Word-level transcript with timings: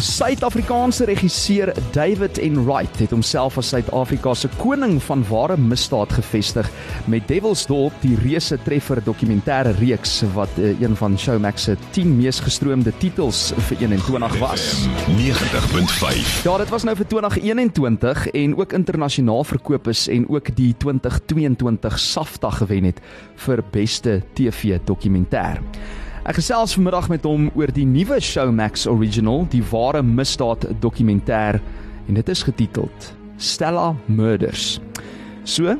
Suid-Afrikaanse 0.00 1.04
regisseur 1.04 1.74
David 1.92 2.38
Enright 2.38 2.96
het 3.02 3.10
homself 3.12 3.58
as 3.60 3.68
Suid-Afrika 3.68 4.32
se 4.34 4.48
koning 4.56 4.96
van 5.04 5.20
ware 5.28 5.58
misdaad 5.60 6.14
gevestig 6.16 6.70
met 7.04 7.28
Devil's 7.28 7.66
Dorp, 7.68 7.92
die 8.00 8.16
reuse 8.22 8.56
treffer 8.64 9.02
dokumentêre 9.04 9.74
reeks 9.76 10.22
wat 10.32 10.56
uh, 10.56 10.72
een 10.80 10.96
van 10.96 11.18
Showmax 11.20 11.68
se 11.68 11.76
10 11.92 12.16
mees 12.16 12.40
gestroomde 12.40 12.96
titels 12.96 13.50
vir 13.68 13.84
21 13.84 14.40
was. 14.40 14.66
90.5. 15.20 16.34
Ja, 16.48 16.56
dit 16.64 16.72
was 16.72 16.88
nou 16.88 16.96
vir 16.96 17.12
2021 17.12 18.26
en 18.32 18.56
ook 18.56 18.72
internasionaal 18.72 19.44
verkoop 19.44 19.92
is 19.92 20.08
en 20.08 20.28
ook 20.32 20.54
die 20.56 20.72
2022 20.80 21.98
SAFTA 22.00 22.56
gewen 22.62 22.88
het 22.88 23.04
vir 23.44 23.64
beste 23.72 24.22
TV 24.32 24.80
dokumentêr. 24.88 25.60
Ek 26.28 26.36
gesels 26.36 26.74
vanmiddag 26.76 27.06
met 27.08 27.24
hom 27.24 27.46
oor 27.56 27.70
die 27.72 27.86
nuwe 27.88 28.18
Showmax 28.20 28.82
Original, 28.90 29.46
die 29.48 29.62
ware 29.70 30.02
misdaad 30.04 30.66
dokumentêr 30.82 31.56
en 32.04 32.18
dit 32.18 32.28
is 32.28 32.42
getiteld 32.44 33.06
Stella 33.40 33.94
Murders. 34.04 34.74
So, 35.48 35.72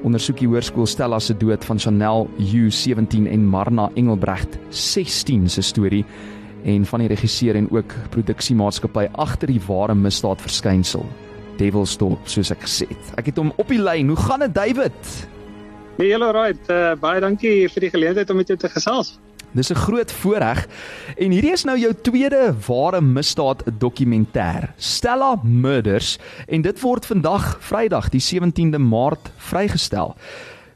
ondersoek 0.00 0.38
die 0.40 0.46
hoërskool 0.48 0.88
Stella 0.88 1.18
se 1.20 1.36
dood 1.36 1.66
van 1.68 1.82
Chanel 1.82 2.24
U17 2.40 3.28
en 3.28 3.44
Marna 3.52 3.90
Engelbrecht 4.00 4.56
16 4.70 5.50
se 5.52 5.64
storie 5.68 6.06
en 6.64 6.86
van 6.88 7.04
die 7.04 7.10
regisseur 7.12 7.58
en 7.60 7.68
ook 7.68 7.92
produksiemaatskappy 8.14 9.10
agter 9.20 9.52
die 9.52 9.60
ware 9.66 9.92
misdaad 9.98 10.40
verskynsel. 10.40 11.04
Devil's 11.60 11.98
Dorp, 12.00 12.24
soos 12.32 12.48
ek 12.54 12.64
gesê 12.64 12.88
het. 12.88 13.12
Ek 13.20 13.28
het 13.28 13.42
hom 13.42 13.52
op 13.60 13.68
die 13.68 13.82
lyn. 13.82 14.08
Hoe 14.08 14.24
gaan 14.24 14.40
dit, 14.46 14.56
David? 14.56 15.12
Nee, 15.98 16.14
hello 16.14 16.32
right. 16.32 16.64
Uh, 16.72 16.94
baie 16.96 17.20
dankie 17.20 17.68
vir 17.68 17.86
die 17.90 17.92
geleentheid 17.92 18.32
om 18.32 18.40
met 18.40 18.48
jou 18.48 18.56
te 18.56 18.72
gesels. 18.72 19.18
Dis 19.52 19.70
'n 19.70 19.74
groot 19.74 20.12
voorreg. 20.12 20.66
En 21.16 21.30
hierdie 21.30 21.52
is 21.52 21.64
nou 21.64 21.78
jou 21.78 21.92
tweede 22.02 22.54
ware 22.66 23.00
misdaad 23.00 23.62
dokumentêr, 23.78 24.72
Stella 24.76 25.40
Murders, 25.42 26.18
en 26.48 26.62
dit 26.62 26.80
word 26.80 27.06
vandag, 27.06 27.58
Vrydag, 27.60 28.08
die 28.08 28.20
17de 28.20 28.78
Maart, 28.78 29.30
vrygestel. 29.36 30.16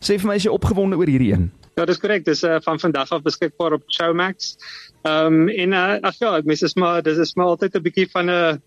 Sê 0.01 0.19
vir 0.19 0.27
my 0.27 0.34
as 0.34 0.45
jy 0.45 0.51
opgewonde 0.51 0.97
oor 0.97 1.06
hierdie 1.06 1.33
een. 1.33 1.51
Ja, 1.77 1.84
dis 1.84 1.98
korrek. 1.98 2.25
Dis 2.25 2.42
uh, 2.42 2.56
van 2.64 2.78
vandag 2.81 3.11
af 3.12 3.23
beskikbaar 3.23 3.73
op 3.73 3.83
Showmax. 3.92 4.56
Ehm 5.05 5.27
um, 5.27 5.48
en 5.48 5.73
uh, 5.73 5.98
ag 6.03 6.17
ja, 6.19 6.36
ek 6.36 6.45
mis 6.45 6.61
dit 6.61 6.77
maar, 6.77 7.03
dis 7.03 7.19
is 7.19 7.34
maar 7.34 7.53
altyd 7.53 7.77
'n 7.77 7.83
bietjie 7.83 8.08
van 8.11 8.31
'n 8.31 8.62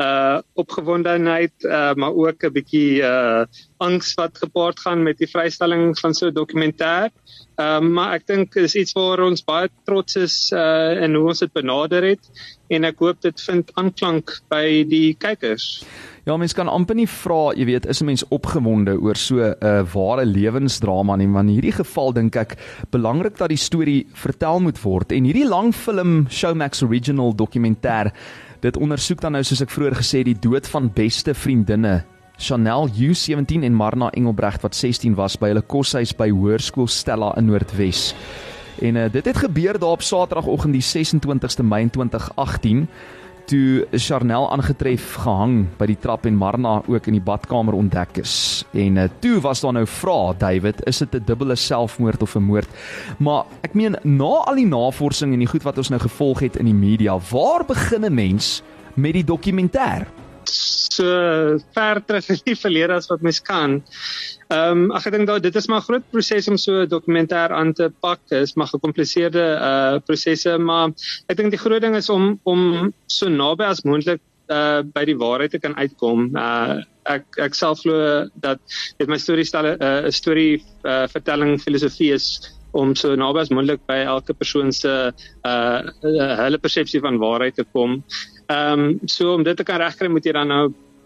uh 0.00 0.40
opgewondenheid 0.54 1.64
uh 1.64 1.92
maar 1.94 2.14
ook 2.16 2.44
'n 2.44 2.52
bietjie 2.52 3.02
uh 3.02 3.44
angs 3.76 4.14
wat 4.14 4.38
gepaard 4.38 4.80
gaan 4.80 5.02
met 5.02 5.18
die 5.18 5.28
vrystelling 5.28 5.98
van 5.98 6.14
so 6.14 6.26
'n 6.26 6.34
dokumentêr. 6.34 7.10
Ehm 7.56 7.84
um, 7.84 7.92
maar 7.92 8.14
ek 8.14 8.26
dink 8.26 8.54
is 8.54 8.74
iets 8.74 8.92
waar 8.92 9.20
ons 9.20 9.44
baie 9.44 9.68
trots 9.84 10.16
is 10.16 10.52
uh 10.52 11.02
in 11.02 11.14
hoe 11.14 11.28
ons 11.28 11.38
dit 11.38 11.52
benader 11.52 12.02
het 12.02 12.24
en 12.68 12.84
ek 12.84 12.98
hoop 12.98 13.20
dit 13.20 13.40
vind 13.40 13.70
aanklank 13.74 14.40
by 14.48 14.84
die 14.88 15.14
kykers. 15.18 15.84
Ja, 16.24 16.36
mens 16.36 16.52
kan 16.52 16.68
amper 16.68 16.94
nie 16.94 17.08
vra, 17.08 17.52
jy 17.56 17.64
weet, 17.64 17.86
is 17.86 18.00
'n 18.00 18.04
mens 18.04 18.24
opgewonde 18.28 19.00
oor 19.00 19.16
so 19.16 19.36
'n 19.36 19.56
uh, 19.60 19.82
ware 19.94 20.24
lewensdrama 20.24 21.16
nie, 21.16 21.26
want 21.26 21.48
in 21.48 21.54
hierdie 21.54 21.72
geval 21.72 22.12
dink 22.12 22.36
ek 22.36 22.56
belangrik 22.90 23.36
dat 23.38 23.48
die 23.48 23.56
storie 23.56 24.06
vertel 24.12 24.60
moet 24.60 24.82
word 24.82 25.12
en 25.12 25.24
hierdie 25.24 25.48
langfilm 25.48 26.26
Showmax 26.30 26.82
Original 26.82 27.34
dokumentêr 27.34 28.12
Dit 28.60 28.76
ondersoek 28.76 29.22
dan 29.24 29.32
nou 29.32 29.40
soos 29.44 29.62
ek 29.64 29.72
vroeër 29.72 29.94
gesê 30.02 30.20
die 30.26 30.36
dood 30.36 30.66
van 30.68 30.90
beste 30.92 31.32
vriendinne 31.32 32.02
Chanel 32.40 32.90
U17 32.92 33.64
en 33.64 33.76
Marna 33.76 34.10
Engelbrecht 34.16 34.60
wat 34.64 34.76
16 34.76 35.14
was 35.16 35.38
by 35.40 35.48
hulle 35.52 35.64
koshuis 35.64 36.12
by 36.16 36.28
Hoërskool 36.32 36.88
Stella 36.88 37.32
in 37.40 37.48
Noordwes. 37.48 38.10
En 38.80 38.96
uh, 38.96 39.06
dit 39.12 39.24
het 39.24 39.40
gebeur 39.40 39.78
daar 39.80 39.96
op 39.96 40.04
Saterdagoggend 40.04 40.76
die 40.76 40.84
26ste 40.84 41.64
Mei 41.64 41.88
2018 41.88 42.86
toe 43.50 43.86
Chanel 43.98 44.46
aangetref 44.54 45.16
gehang 45.24 45.64
by 45.78 45.88
die 45.90 45.98
trap 45.98 46.26
en 46.28 46.36
Marna 46.38 46.76
ook 46.86 47.08
in 47.10 47.16
die 47.18 47.24
badkamer 47.24 47.74
ontdek 47.74 48.20
is. 48.22 48.34
En 48.70 49.00
uh, 49.00 49.08
toe 49.22 49.40
was 49.42 49.62
daar 49.64 49.74
nou 49.74 49.86
vra 49.90 50.18
David, 50.38 50.84
is 50.86 51.02
dit 51.02 51.14
'n 51.14 51.24
dubbele 51.26 51.56
selfmoord 51.56 52.22
of 52.22 52.36
'n 52.36 52.46
moord? 52.46 52.68
Maar 53.18 53.44
ek 53.62 53.74
meen 53.74 53.96
na 54.02 54.44
al 54.46 54.54
die 54.54 54.66
navorsing 54.66 55.32
en 55.32 55.38
die 55.38 55.50
goed 55.50 55.62
wat 55.62 55.78
ons 55.78 55.90
nou 55.90 56.00
gevolg 56.00 56.40
het 56.40 56.56
in 56.56 56.64
die 56.64 56.74
media, 56.74 57.18
waar 57.30 57.64
begin 57.66 58.04
'n 58.04 58.14
mens 58.14 58.62
met 58.94 59.12
die 59.12 59.24
dokumentêr? 59.24 60.06
So 60.90 61.58
ver 61.74 62.00
terug 62.06 62.28
in 62.34 62.40
die 62.44 62.56
verlede 62.58 62.96
as 62.98 63.06
wat 63.10 63.22
mens 63.22 63.38
kan. 63.46 63.78
Ehm 64.50 64.88
um, 64.90 64.96
ek 64.96 65.10
dink 65.14 65.28
dat 65.30 65.44
dit 65.44 65.56
is 65.56 65.68
maar 65.70 65.80
'n 65.80 65.86
groot 65.88 66.06
proses 66.10 66.48
om 66.50 66.58
so 66.58 66.82
'n 66.82 66.88
dokumentêr 66.90 67.54
aan 67.54 67.72
te 67.72 67.92
pak. 68.00 68.20
Dit 68.28 68.42
is 68.42 68.54
maar 68.54 68.66
gekompliseerde 68.66 69.44
uh 69.70 69.98
prosesse, 70.06 70.58
maar 70.58 70.90
ek 71.28 71.36
dink 71.36 71.50
die 71.50 71.62
groot 71.62 71.82
ding 71.82 71.94
is 71.94 72.10
om 72.10 72.40
om 72.44 72.92
so 73.06 73.28
naby 73.28 73.64
as 73.64 73.84
moontlik 73.84 74.20
uh 74.50 74.82
by 74.82 75.04
die 75.04 75.16
waarheid 75.16 75.50
te 75.50 75.62
kan 75.62 75.76
uitkom. 75.76 76.34
Uh 76.34 76.82
ek 77.06 77.38
ek 77.38 77.54
self 77.54 77.80
glo 77.82 78.26
dat 78.42 78.58
dit 78.98 79.08
my 79.08 79.18
storie 79.18 79.44
stel 79.44 79.66
'n 79.66 79.78
uh, 79.82 80.10
storie 80.10 80.62
uh, 80.84 81.06
vertelling 81.06 81.60
filosofie 81.62 82.12
is 82.12 82.26
om 82.72 82.94
so 82.94 83.16
naby 83.18 83.40
as 83.40 83.50
moontlik 83.50 83.80
by 83.86 84.02
elke 84.06 84.34
persoon 84.34 84.72
se 84.72 84.90
uh 85.44 85.78
hulle 86.02 86.58
persepsie 86.58 87.00
van 87.00 87.18
waarheid 87.18 87.54
te 87.54 87.64
kom. 87.72 88.02
Ehm 88.50 88.86
um, 88.86 89.00
so 89.06 89.34
om 89.34 89.44
dit 89.46 89.56
te 89.56 89.66
kan 89.66 89.80
regkry 89.82 90.08
moet 90.10 90.26
jy 90.26 90.32
dan 90.34 90.50
nou 90.50 90.64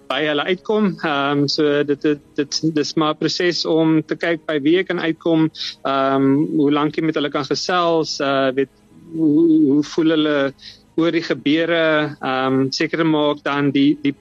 by 0.09 0.21
hulle 0.28 0.44
uitkom. 0.50 0.93
Ehm 1.03 1.44
um, 1.44 1.49
so 1.49 1.82
dit 1.84 2.00
dit 2.03 2.22
dit 2.38 2.60
dis 2.77 2.94
maar 2.94 3.15
'n 3.15 3.21
proses 3.21 3.65
om 3.65 4.00
te 4.03 4.16
kyk 4.16 4.47
by 4.47 4.59
wie 4.62 4.78
ek 4.78 4.88
kan 4.88 5.00
uitkom. 5.00 5.50
Ehm 5.84 6.25
um, 6.25 6.47
hoe 6.60 6.72
lank 6.72 6.97
jy 6.97 7.05
met 7.05 7.15
hulle 7.21 7.31
kan 7.31 7.44
gesels, 7.44 8.21
uh 8.21 8.50
weet 8.56 8.72
hoe, 9.12 9.32
hoe 9.71 9.82
voel 9.82 10.16
hulle 10.16 10.53
oor 10.97 11.12
die 11.12 11.27
gebeure, 11.27 12.16
ehm 12.21 12.60
um, 12.60 12.71
seker 12.72 13.05
maak 13.06 13.43
dan 13.44 13.71
die 13.71 13.99
die 14.03 14.15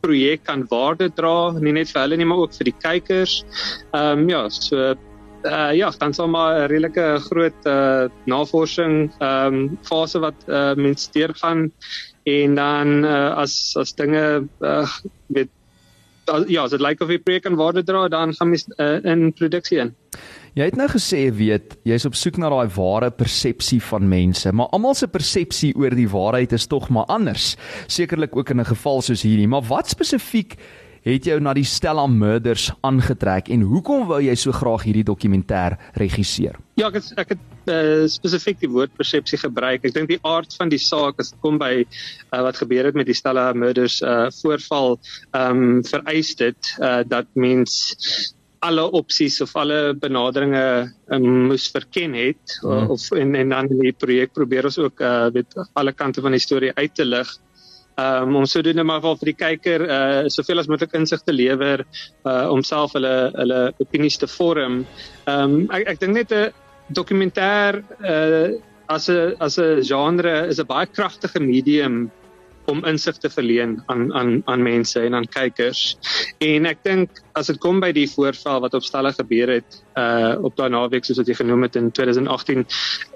projek 0.00 0.44
kan 0.46 0.64
waarde 0.70 1.08
dra, 1.10 1.52
nie 1.58 1.72
net 1.72 1.90
vir 1.90 2.02
hulle 2.04 2.16
nie, 2.16 2.26
maar 2.28 2.44
ook 2.44 2.54
vir 2.58 2.70
die 2.70 2.78
kykers. 2.84 3.44
Ehm 3.92 4.24
um, 4.24 4.28
ja, 4.28 4.48
so 4.48 4.94
uh 5.44 5.72
ja, 5.74 5.90
dan 5.98 6.14
sal 6.14 6.28
maar 6.28 6.64
'n 6.64 6.68
redelike 6.70 7.18
groot 7.28 7.66
uh 7.66 8.08
navorsing 8.24 9.12
ehm 9.18 9.54
um, 9.54 9.78
fase 9.82 10.18
wat 10.18 10.38
uh 10.46 10.74
mense 10.74 11.10
deurgaan 11.12 11.70
en 12.24 12.54
dan 12.54 13.04
uh, 13.04 13.34
as 13.36 13.76
as 13.76 13.94
dinge 13.94 14.48
uh, 14.60 14.88
weet 15.26 15.48
as, 16.28 16.44
ja, 16.48 16.64
as 16.66 16.74
dit 16.74 16.82
lyk 16.84 17.00
of 17.00 17.12
die 17.12 17.20
projek 17.22 17.46
kan 17.46 17.56
waarde 17.56 17.84
dra, 17.86 18.08
dan 18.12 18.34
gaan 18.36 18.52
mens 18.52 18.66
uh, 18.76 18.98
in 19.04 19.32
produksie 19.32 19.80
in. 19.84 19.94
Jy 20.58 20.66
het 20.70 20.76
nou 20.76 20.88
gesê 20.90 21.20
weet, 21.32 21.76
jy's 21.86 22.06
op 22.08 22.16
soek 22.18 22.38
na 22.40 22.50
daai 22.52 22.68
ware 22.74 23.10
persepsie 23.14 23.80
van 23.84 24.08
mense, 24.10 24.52
maar 24.52 24.68
almal 24.76 24.96
se 24.98 25.08
persepsie 25.08 25.74
oor 25.78 25.94
die 25.94 26.08
waarheid 26.10 26.52
is 26.56 26.66
tog 26.66 26.88
maar 26.92 27.06
anders. 27.12 27.54
Sekerlik 27.86 28.36
ook 28.36 28.50
in 28.50 28.60
'n 28.60 28.72
geval 28.74 29.02
soos 29.02 29.22
hierdie, 29.22 29.48
maar 29.48 29.62
wat 29.62 29.88
spesifiek 29.88 30.58
het 31.06 31.28
jou 31.28 31.38
na 31.40 31.54
die 31.56 31.66
Stella 31.66 32.06
Murders 32.06 32.70
aangetrek 32.86 33.50
en 33.54 33.66
hoekom 33.68 34.06
wou 34.10 34.20
jy 34.22 34.34
so 34.38 34.52
graag 34.52 34.86
hierdie 34.88 35.06
dokumentêr 35.06 35.78
regisseer? 36.00 36.58
Ja, 36.78 36.88
ek 36.88 37.00
het, 37.00 37.12
ek 37.18 37.34
het 37.34 37.70
uh, 37.72 38.06
spesifiek 38.10 38.60
die 38.62 38.70
woord 38.70 38.94
persepsie 38.98 39.40
gebruik. 39.40 39.84
Ek 39.84 39.94
dink 39.96 40.10
die 40.12 40.20
aard 40.26 40.54
van 40.58 40.72
die 40.72 40.80
saak 40.82 41.20
as 41.22 41.32
dit 41.34 41.40
kom 41.44 41.58
by 41.60 41.72
uh, 41.82 42.42
wat 42.46 42.60
gebeur 42.60 42.88
het 42.88 42.98
met 42.98 43.08
die 43.10 43.16
Stella 43.16 43.50
Murders 43.52 44.00
uh, 44.02 44.28
voorval, 44.40 44.98
ehm 45.32 45.62
um, 45.62 45.84
vereis 45.88 46.34
dit 46.38 46.74
uh, 46.78 47.00
dat 47.06 47.26
mens 47.34 47.94
alle 48.58 48.84
opsies 48.90 49.40
of 49.40 49.54
alle 49.56 49.94
benaderinge 49.94 50.90
um, 51.14 51.26
moes 51.50 51.68
verken 51.70 52.14
het 52.18 52.58
mm. 52.62 52.90
of 52.90 53.10
en 53.14 53.34
en 53.38 53.54
dan 53.54 53.68
die 53.70 53.94
projek 53.94 54.32
probeer 54.34 54.66
ons 54.70 54.78
ook 54.82 55.00
uh, 55.00 55.28
weet 55.34 55.54
alle 55.78 55.92
kante 55.92 56.24
van 56.24 56.34
die 56.34 56.42
storie 56.42 56.72
uit 56.74 56.94
te 56.94 57.06
lig 57.06 57.30
um, 57.98 58.36
om 58.36 58.46
sodoende 58.46 58.84
maar 58.86 59.02
vir 59.02 59.32
die 59.32 59.36
kyker 59.38 59.84
uh 59.88 60.28
soveel 60.32 60.62
as 60.62 60.70
moontlik 60.70 60.94
insig 60.98 61.22
te 61.26 61.34
lewer 61.34 61.84
uh 62.24 62.46
om 62.52 62.62
self 62.62 62.94
hulle 62.98 63.16
hulle 63.34 63.60
opinies 63.78 64.18
te 64.18 64.30
vorm. 64.30 64.84
Ehm 65.26 65.58
um, 65.58 65.58
ek 65.70 65.94
ek 65.94 66.00
dink 66.04 66.14
net 66.14 66.32
'n 66.32 66.52
dokumentêr 66.94 67.82
uh 68.02 68.58
as 68.88 69.08
'n 69.08 69.36
as 69.40 69.58
'n 69.58 69.82
genre 69.82 70.48
is 70.48 70.60
'n 70.60 70.66
baie 70.66 70.86
kragtige 70.86 71.40
medium 71.40 72.10
om 72.68 72.84
insig 72.84 73.16
te 73.16 73.30
verleen 73.32 73.82
aan 73.86 74.12
aan 74.12 74.42
aan 74.44 74.62
mense 74.62 75.00
en 75.00 75.14
aan 75.14 75.28
kykers. 75.36 75.96
En 76.44 76.66
ek 76.66 76.82
dink 76.84 77.22
as 77.32 77.46
dit 77.46 77.58
kom 77.58 77.80
by 77.80 77.92
die 77.96 78.08
voorval 78.10 78.60
wat 78.60 78.76
opstellig 78.76 79.16
gebeur 79.16 79.54
het 79.56 79.80
uh 79.96 80.36
op 80.44 80.56
daai 80.56 80.68
naweek 80.68 81.04
soos 81.04 81.20
wat 81.22 81.28
jy 81.28 81.38
genoem 81.40 81.64
het 81.66 81.76
in 81.80 81.90
2018 81.90 82.66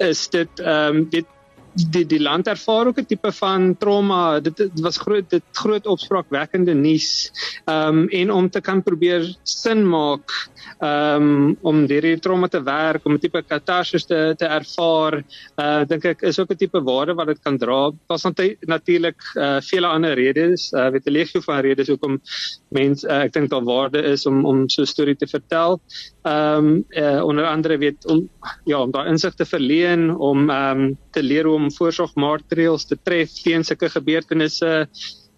is 0.08 0.28
dit 0.32 0.64
ehm 0.64 0.96
um, 0.96 1.04
dit 1.12 1.26
die 1.72 2.04
die 2.06 2.20
land 2.20 2.46
ervaar 2.46 2.86
ook 2.86 2.98
'n 2.98 3.06
tipe 3.06 3.32
van 3.32 3.76
trauma. 3.76 4.40
Dit, 4.40 4.56
dit 4.56 4.80
was 4.80 4.98
groot 4.98 5.30
dit 5.30 5.42
groot 5.52 5.86
opspraakwekkende 5.86 6.74
nuus. 6.74 7.32
Ehm 7.64 7.98
um, 7.98 8.08
en 8.08 8.30
om 8.30 8.50
te 8.50 8.60
kan 8.60 8.82
probeer 8.82 9.36
sin 9.42 9.88
maak 9.88 10.30
ehm 10.78 11.22
um, 11.22 11.56
om 11.62 11.86
hierdie 11.86 12.19
trauma 12.19 12.48
te 12.48 12.62
werk, 12.62 13.04
om 13.04 13.14
'n 13.14 13.19
tipe 13.19 13.42
katarsis 13.42 14.04
te 14.04 14.34
te 14.36 14.46
ervaar, 14.46 15.22
uh 15.56 15.84
dink 15.84 16.04
ek 16.04 16.22
is 16.22 16.38
ook 16.38 16.50
'n 16.50 16.56
tipe 16.56 16.82
waarde 16.82 17.14
wat 17.14 17.26
dit 17.26 17.42
kan 17.42 17.58
dra. 17.58 17.90
Daar's 18.08 18.26
natuurlik 18.60 19.20
uh 19.36 19.60
vele 19.60 19.86
ander 19.86 20.14
redes, 20.14 20.72
uh 20.72 20.88
weet 20.90 21.06
'n 21.06 21.12
legio 21.12 21.40
van 21.40 21.60
redes 21.60 21.88
hoekom 21.88 22.20
mense 22.69 23.08
uh, 23.08 23.22
ek 23.26 23.32
dink 23.32 23.50
daar 23.50 23.64
waarde 23.64 24.02
is 24.02 24.26
om 24.26 24.44
om 24.44 24.69
so 24.69 24.82
'n 24.82 24.86
storie 24.86 25.16
te 25.16 25.26
vertel. 25.26 25.80
Ehm 26.22 26.66
um, 26.66 26.84
uh, 26.90 27.24
onder 27.24 27.46
andere 27.46 27.78
weet 27.78 28.06
om 28.06 28.28
ja, 28.64 28.80
om 28.80 28.90
daai 28.90 29.08
insig 29.08 29.34
te 29.34 29.44
verleen 29.44 30.10
om 30.16 30.50
ehm 30.50 30.80
um, 30.80 30.98
te 31.10 31.22
leer 31.22 31.44
hoe 31.44 31.61
om 31.62 31.70
voorsorgmaatreëls 31.74 32.88
te 32.90 32.98
tref 32.98 33.36
teen 33.42 33.64
sulke 33.64 33.90
gebeurtenisse 33.92 34.72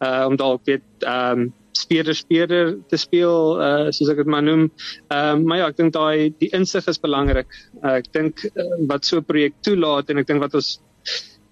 uh 0.04 0.24
om 0.28 0.36
dalk 0.40 0.64
weet 0.70 0.86
ehm 1.04 1.44
um, 1.44 1.52
speerder 1.74 2.14
speerder 2.14 2.72
te 2.88 2.96
speel 3.00 3.60
uh 3.60 3.90
soos 3.90 4.10
ek 4.12 4.22
dit 4.22 4.30
maar 4.30 4.44
noem. 4.46 4.66
Ehm 5.10 5.38
um, 5.38 5.46
maar 5.48 5.62
ja, 5.62 5.68
ek 5.72 5.78
dink 5.82 5.94
daai 5.94 6.32
die 6.40 6.50
insig 6.56 6.88
is 6.90 7.00
belangrik. 7.02 7.50
Uh, 7.82 7.98
ek 8.00 8.10
dink 8.14 8.44
uh, 8.50 8.66
wat 8.90 9.06
so 9.06 9.18
'n 9.18 9.28
projek 9.30 9.56
toelaat 9.66 10.10
en 10.10 10.22
ek 10.22 10.28
dink 10.30 10.42
wat 10.44 10.54
ons 10.54 10.78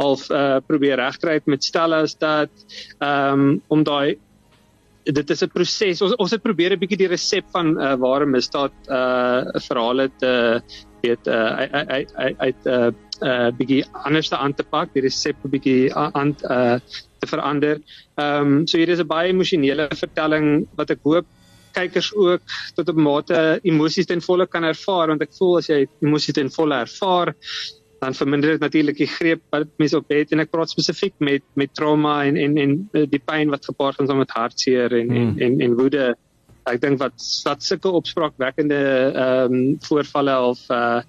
half 0.03 0.29
uh 0.31 0.61
probeer 0.67 1.01
regkry 1.03 1.41
met 1.47 1.65
stelle 1.65 2.03
is 2.07 2.15
dat 2.15 2.51
ehm 3.01 3.41
um, 3.41 3.63
om 3.69 3.83
daai 3.85 4.19
dit 5.05 5.31
is 5.31 5.43
'n 5.43 5.51
proses. 5.51 6.03
Ons 6.03 6.15
ons 6.17 6.31
het 6.31 6.43
probeer 6.43 6.73
'n 6.73 6.79
bietjie 6.79 7.03
die 7.05 7.13
resep 7.13 7.47
van 7.51 7.77
uh, 7.79 7.95
ware 7.97 8.27
misdaad 8.27 8.75
uh 8.89 9.43
verhale 9.69 10.11
te 10.19 10.63
weet 11.03 11.27
uh 11.27 11.51
uit 11.59 12.15
uit 12.15 12.39
uit 12.39 12.67
uh, 12.67 12.91
uh, 13.23 13.51
bietjie 13.59 13.85
anders 13.93 14.29
te 14.29 14.37
aan 14.37 14.55
te 14.55 14.65
pak, 14.65 14.93
die 14.95 15.03
resep 15.03 15.45
'n 15.45 15.51
bietjie 15.51 15.95
aan 15.95 16.37
uh 16.43 16.79
te 17.23 17.29
verander. 17.31 17.79
Ehm 18.19 18.47
um, 18.47 18.67
so 18.67 18.79
hier 18.79 18.89
is 18.89 19.01
'n 19.01 19.07
baie 19.07 19.31
emosionele 19.31 19.89
vertelling 19.95 20.67
wat 20.77 20.91
ek 20.91 21.01
hoop 21.05 21.27
kykers 21.73 22.13
ook 22.15 22.43
tot 22.75 22.89
'n 22.89 23.03
mate 23.03 23.61
emosies 23.63 24.07
ten 24.07 24.21
volle 24.21 24.47
kan 24.47 24.65
ervaar 24.65 25.09
want 25.09 25.23
ek 25.23 25.33
voel 25.39 25.57
as 25.59 25.69
jy 25.69 25.87
emosies 26.03 26.35
ten 26.35 26.51
volle 26.51 26.83
ervaar 26.87 27.35
dan 28.03 28.15
verminder 28.15 28.51
dit 28.51 28.61
natuurlik 28.61 28.99
die 28.99 29.07
greep 29.07 29.43
wat 29.55 29.69
mense 29.79 29.97
op 29.97 30.11
het 30.11 30.33
en 30.33 30.43
ek 30.43 30.51
praat 30.51 30.71
spesifiek 30.71 31.15
met 31.19 31.43
met 31.55 31.75
trauma 31.75 32.25
en 32.25 32.37
en 32.37 32.59
en 32.59 32.73
eh, 32.93 33.07
die 33.07 33.23
pyn 33.23 33.51
wat 33.51 33.65
gepaard 33.65 33.97
gaan 33.97 34.19
met 34.19 34.31
hartseer 34.31 34.93
en, 34.93 35.09
hmm. 35.09 35.39
en 35.39 35.43
en 35.47 35.61
en 35.61 35.77
woede 35.79 36.15
ek 36.67 36.81
dink 36.81 36.99
wat 36.99 37.19
wat 37.47 37.63
sulke 37.63 37.91
opspraakwekkende 37.91 38.81
ehm 39.13 39.55
um, 39.55 39.79
voorvalle 39.83 40.37
of 40.51 40.61
uh 40.71 41.01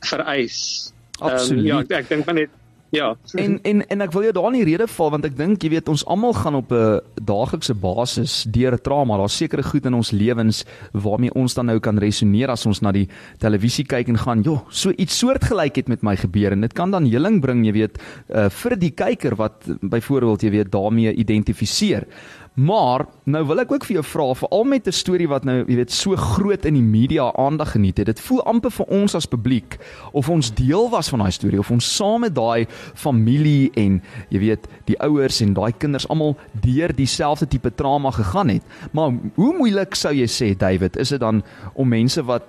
vereis. 0.00 0.92
Absoluut. 1.20 1.62
Um, 1.62 1.66
ja, 1.66 1.80
ek, 1.84 1.92
ek 2.02 2.08
dink 2.10 2.26
van 2.28 2.40
net 2.40 2.50
Ja. 2.94 3.16
En 3.34 3.58
en 3.62 3.86
en 3.86 4.04
ek 4.04 4.12
wil 4.14 4.26
jou 4.28 4.32
daar 4.36 4.52
in 4.52 4.60
die 4.60 4.68
rede 4.68 4.86
val 4.90 5.10
want 5.10 5.26
ek 5.26 5.36
dink 5.36 5.62
jy 5.64 5.72
weet 5.74 5.88
ons 5.90 6.04
almal 6.10 6.34
gaan 6.36 6.54
op 6.60 6.72
'n 6.72 7.00
daaglikse 7.14 7.74
basis 7.74 8.44
deur 8.48 8.72
'n 8.72 8.82
trauma. 8.82 9.16
Daar's 9.16 9.36
sekere 9.36 9.62
goed 9.62 9.86
in 9.86 9.94
ons 9.94 10.10
lewens 10.10 10.64
waarmee 10.92 11.34
ons 11.34 11.54
dan 11.54 11.66
nou 11.66 11.78
kan 11.78 11.98
resoneer 11.98 12.48
as 12.48 12.66
ons 12.66 12.80
na 12.80 12.92
die 12.92 13.08
televisie 13.38 13.84
kyk 13.84 14.08
en 14.08 14.18
gaan, 14.18 14.42
"Jo, 14.42 14.64
so 14.68 14.90
iets 14.90 15.18
soortgelyk 15.18 15.76
het 15.76 15.88
met 15.88 16.02
my 16.02 16.16
gebeur." 16.16 16.52
En 16.52 16.60
dit 16.60 16.72
kan 16.72 16.90
dan 16.90 17.04
heling 17.04 17.40
bring, 17.40 17.64
jy 17.64 17.72
weet, 17.72 17.98
uh, 18.34 18.48
vir 18.48 18.76
die 18.76 18.90
kyker 18.90 19.34
wat 19.34 19.64
byvoorbeeld 19.80 20.42
jy 20.42 20.50
weet 20.50 20.70
daarmee 20.70 21.14
identifiseer. 21.14 22.06
Maar 22.54 23.02
nou 23.26 23.40
wil 23.46 23.64
ek 23.64 23.72
ook 23.74 23.84
vir 23.88 23.96
jou 23.96 24.04
vra 24.06 24.26
veral 24.38 24.64
met 24.64 24.86
'n 24.86 24.92
storie 24.92 25.26
wat 25.28 25.44
nou 25.44 25.64
jy 25.66 25.74
weet 25.74 25.92
so 25.92 26.16
groot 26.16 26.64
in 26.64 26.74
die 26.74 26.82
media 26.82 27.32
aandag 27.34 27.70
geniet 27.70 27.96
het. 27.96 28.06
Dit 28.06 28.20
voel 28.20 28.44
amper 28.44 28.70
vir 28.70 28.86
ons 28.86 29.14
as 29.14 29.26
publiek 29.26 29.78
of 30.12 30.28
ons 30.28 30.54
deel 30.54 30.90
was 30.90 31.08
van 31.08 31.18
daai 31.18 31.32
storie 31.32 31.58
of 31.58 31.70
ons 31.70 31.96
saam 31.96 32.20
met 32.20 32.34
daai 32.34 32.66
familie 32.94 33.70
en 33.80 34.00
jy 34.28 34.42
weet 34.42 34.68
die 34.88 34.98
ouers 35.02 35.40
en 35.44 35.54
daai 35.56 35.72
kinders 35.72 36.08
almal 36.08 36.36
deur 36.52 36.92
dieselfde 36.94 37.48
tipe 37.50 37.72
trauma 37.74 38.10
gegaan 38.14 38.48
het. 38.48 38.76
Maar 38.92 39.16
hoe 39.34 39.52
moeilik 39.56 39.96
sou 39.98 40.12
jy 40.14 40.28
sê 40.30 40.52
David, 40.58 40.96
is 40.96 41.14
dit 41.14 41.20
dan 41.20 41.42
om 41.74 41.88
mense 41.88 42.22
wat 42.22 42.46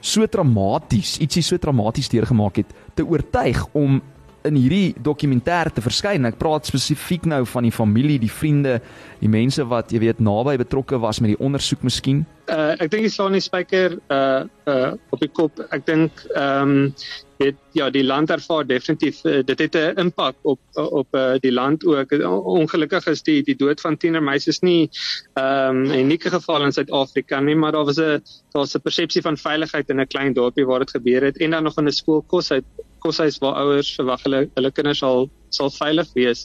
so 0.00 0.26
traumaties, 0.26 1.16
ietsie 1.22 1.42
so 1.42 1.58
traumaties 1.58 2.10
deurgemaak 2.12 2.60
het, 2.62 2.74
te 2.94 3.06
oortuig 3.06 3.64
om 3.72 4.00
in 4.46 4.56
hierdie 4.58 4.94
dokumentêr 5.02 5.70
te 5.74 5.84
verskyn. 5.84 6.28
Ek 6.28 6.38
praat 6.40 6.68
spesifiek 6.68 7.26
nou 7.26 7.44
van 7.46 7.66
die 7.68 7.74
familie, 7.74 8.18
die 8.22 8.32
vriende, 8.32 8.80
die 9.20 9.30
mense 9.32 9.64
wat 9.68 9.92
jy 9.92 10.02
weet 10.06 10.22
naby 10.22 10.56
betrokke 10.62 11.00
was 11.02 11.20
met 11.20 11.34
die 11.34 11.42
ondersoek 11.42 11.84
miskien. 11.86 12.24
Uh 12.46 12.76
ek 12.78 12.90
dink 12.92 13.02
jy 13.02 13.10
slaan 13.10 13.34
die 13.34 13.42
spyker 13.42 13.96
uh 14.14 14.44
uh 14.70 14.92
op 15.10 15.22
die 15.22 15.32
kop. 15.34 15.62
Ek 15.74 15.86
dink 15.86 16.22
ehm 16.34 16.76
um, 16.76 16.92
dit 17.36 17.56
ja, 17.76 17.90
die 17.92 18.04
land 18.04 18.30
ervaar 18.32 18.64
definitief 18.64 19.18
uh, 19.28 19.42
dit 19.44 19.58
het 19.58 19.74
'n 19.76 20.00
impak 20.00 20.36
op 20.42 20.60
op 20.74 21.08
uh, 21.14 21.34
die 21.40 21.52
land 21.52 21.84
ook. 21.84 22.12
Ongelukkig 22.56 23.06
is 23.06 23.22
die 23.22 23.42
die 23.42 23.56
dood 23.56 23.80
van 23.80 23.96
tienermeisies 23.96 24.62
nie 24.62 24.90
ehm 25.34 25.76
um, 25.76 25.82
'n 25.90 26.00
unieke 26.06 26.30
geval 26.30 26.64
in 26.64 26.72
Suid-Afrika 26.72 27.40
nie, 27.40 27.56
maar 27.56 27.72
daar 27.72 27.84
was 27.84 27.98
'n 27.98 28.22
daar's 28.52 28.74
'n 28.74 28.80
persepsie 28.80 29.22
van 29.22 29.36
veiligheid 29.36 29.90
in 29.90 30.00
'n 30.00 30.06
klein 30.06 30.32
dorpie 30.32 30.66
waar 30.66 30.78
dit 30.78 30.90
gebeur 30.90 31.22
het 31.24 31.36
en 31.38 31.50
dan 31.50 31.62
nog 31.62 31.78
in 31.78 31.86
'n 31.86 31.92
skool 31.92 32.22
kos 32.22 32.50
uit 32.50 32.64
koshuis 33.06 33.40
waar 33.42 33.62
ouers 33.64 33.94
verwag 33.98 34.22
hulle 34.26 34.46
hulle 34.54 34.74
kinders 34.74 35.02
sal 35.04 35.28
sal 35.56 35.70
veilig 35.72 36.08
wees. 36.16 36.44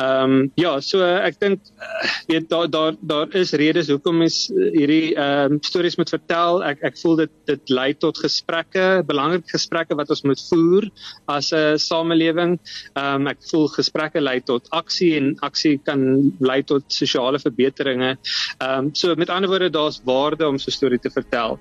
Ehm 0.00 0.32
um, 0.32 0.50
ja, 0.60 0.72
so 0.84 1.04
ek 1.04 1.38
dink 1.42 1.62
uh, 1.78 2.10
weet 2.30 2.48
daar 2.50 2.68
daar 2.70 2.96
daar 3.00 3.34
is 3.38 3.52
redes 3.60 3.90
hoekom 3.92 4.18
mens 4.22 4.46
hierdie 4.52 5.14
ehm 5.14 5.56
um, 5.56 5.58
stories 5.64 5.98
moet 6.00 6.12
vertel. 6.12 6.62
Ek 6.66 6.82
ek 6.90 6.98
voel 7.02 7.16
dit 7.22 7.34
dit 7.50 7.74
lei 7.78 7.90
tot 8.04 8.18
gesprekke, 8.24 8.86
belangrike 9.08 9.52
gesprekke 9.52 9.98
wat 9.98 10.12
ons 10.14 10.24
moet 10.28 10.44
voer 10.50 10.88
as 11.36 11.52
'n 11.52 11.78
samelewing. 11.78 12.58
Ehm 12.94 13.22
um, 13.22 13.32
ek 13.34 13.42
voel 13.50 13.68
gesprekke 13.76 14.20
lei 14.20 14.38
tot 14.40 14.68
aksie 14.70 15.14
en 15.20 15.34
aksie 15.40 15.78
kan 15.78 16.32
lei 16.40 16.62
tot 16.62 16.84
sosiale 16.88 17.38
verbeteringe. 17.42 18.16
Ehm 18.60 18.78
um, 18.78 18.94
so 18.94 19.14
met 19.16 19.30
ander 19.30 19.50
woorde 19.50 19.70
daar's 19.70 20.00
waarde 20.04 20.48
om 20.48 20.58
so 20.58 20.70
'n 20.70 20.78
storie 20.80 20.98
te 20.98 21.10
vertel. 21.10 21.60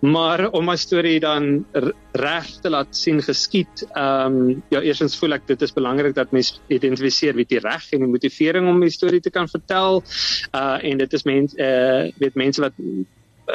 Maar 0.00 0.46
om 0.56 0.64
my 0.64 0.76
storie 0.80 1.18
dan 1.20 1.66
reg 2.16 2.46
te 2.64 2.70
laat 2.72 2.96
sien 2.96 3.20
geskied, 3.22 3.84
ehm 3.92 4.38
um, 4.40 4.62
ja, 4.72 4.80
eersins 4.80 5.18
voel 5.20 5.36
ek 5.36 5.46
dit 5.46 5.62
is 5.62 5.76
belangrik 5.76 6.14
dat 6.16 6.32
mens 6.32 6.54
identifiseer 6.72 7.36
wie 7.36 7.44
die 7.44 7.60
reg 7.60 7.84
en 7.92 8.06
die 8.06 8.08
motivering 8.08 8.68
om 8.68 8.80
die 8.80 8.90
storie 8.90 9.20
te 9.20 9.30
kan 9.30 9.48
vertel. 9.48 10.02
Uh 10.56 10.78
en 10.80 10.98
dit 11.04 11.12
is 11.12 11.26
mense 11.28 11.56
uh 11.56 12.08
weet 12.16 12.34
mense 12.34 12.64
wat 12.64 12.72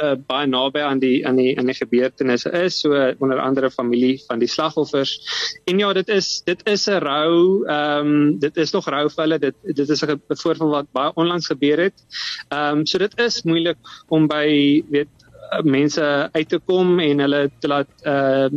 uh, 0.02 0.14
baie 0.28 0.46
naby 0.46 0.80
aan 0.84 1.00
die 1.02 1.26
aan 1.26 1.38
die 1.40 1.56
aan 1.58 1.66
die 1.66 1.76
gebeurtenisse 1.76 2.52
is, 2.62 2.80
so 2.80 2.94
onder 3.18 3.40
andere 3.40 3.70
familie 3.70 4.20
van 4.26 4.38
die 4.38 4.48
slagoffers. 4.50 5.16
En 5.64 5.78
ja, 5.78 5.92
dit 5.92 6.08
is 6.08 6.42
dit 6.46 6.62
is 6.66 6.86
'n 6.86 7.02
rou, 7.02 7.66
ehm 7.66 8.06
um, 8.06 8.38
dit 8.38 8.56
is 8.56 8.72
nog 8.72 8.88
rou 8.88 9.08
vir 9.10 9.22
hulle. 9.24 9.38
Dit 9.38 9.54
dit 9.62 9.88
is 9.88 10.02
'n 10.04 10.20
voorval 10.28 10.70
wat 10.70 10.92
baie 10.92 11.12
onlangs 11.14 11.46
gebeur 11.46 11.78
het. 11.78 12.06
Ehm 12.48 12.78
um, 12.78 12.86
so 12.86 12.98
dit 12.98 13.18
is 13.18 13.42
moeilik 13.42 13.78
om 14.08 14.26
by 14.26 14.82
weet 14.90 15.25
mense 15.62 16.28
uit 16.32 16.48
te 16.48 16.58
kom 16.58 17.00
en 17.00 17.22
hulle 17.24 17.42
te 17.58 17.68
laat 17.68 17.90
uh 18.04 18.48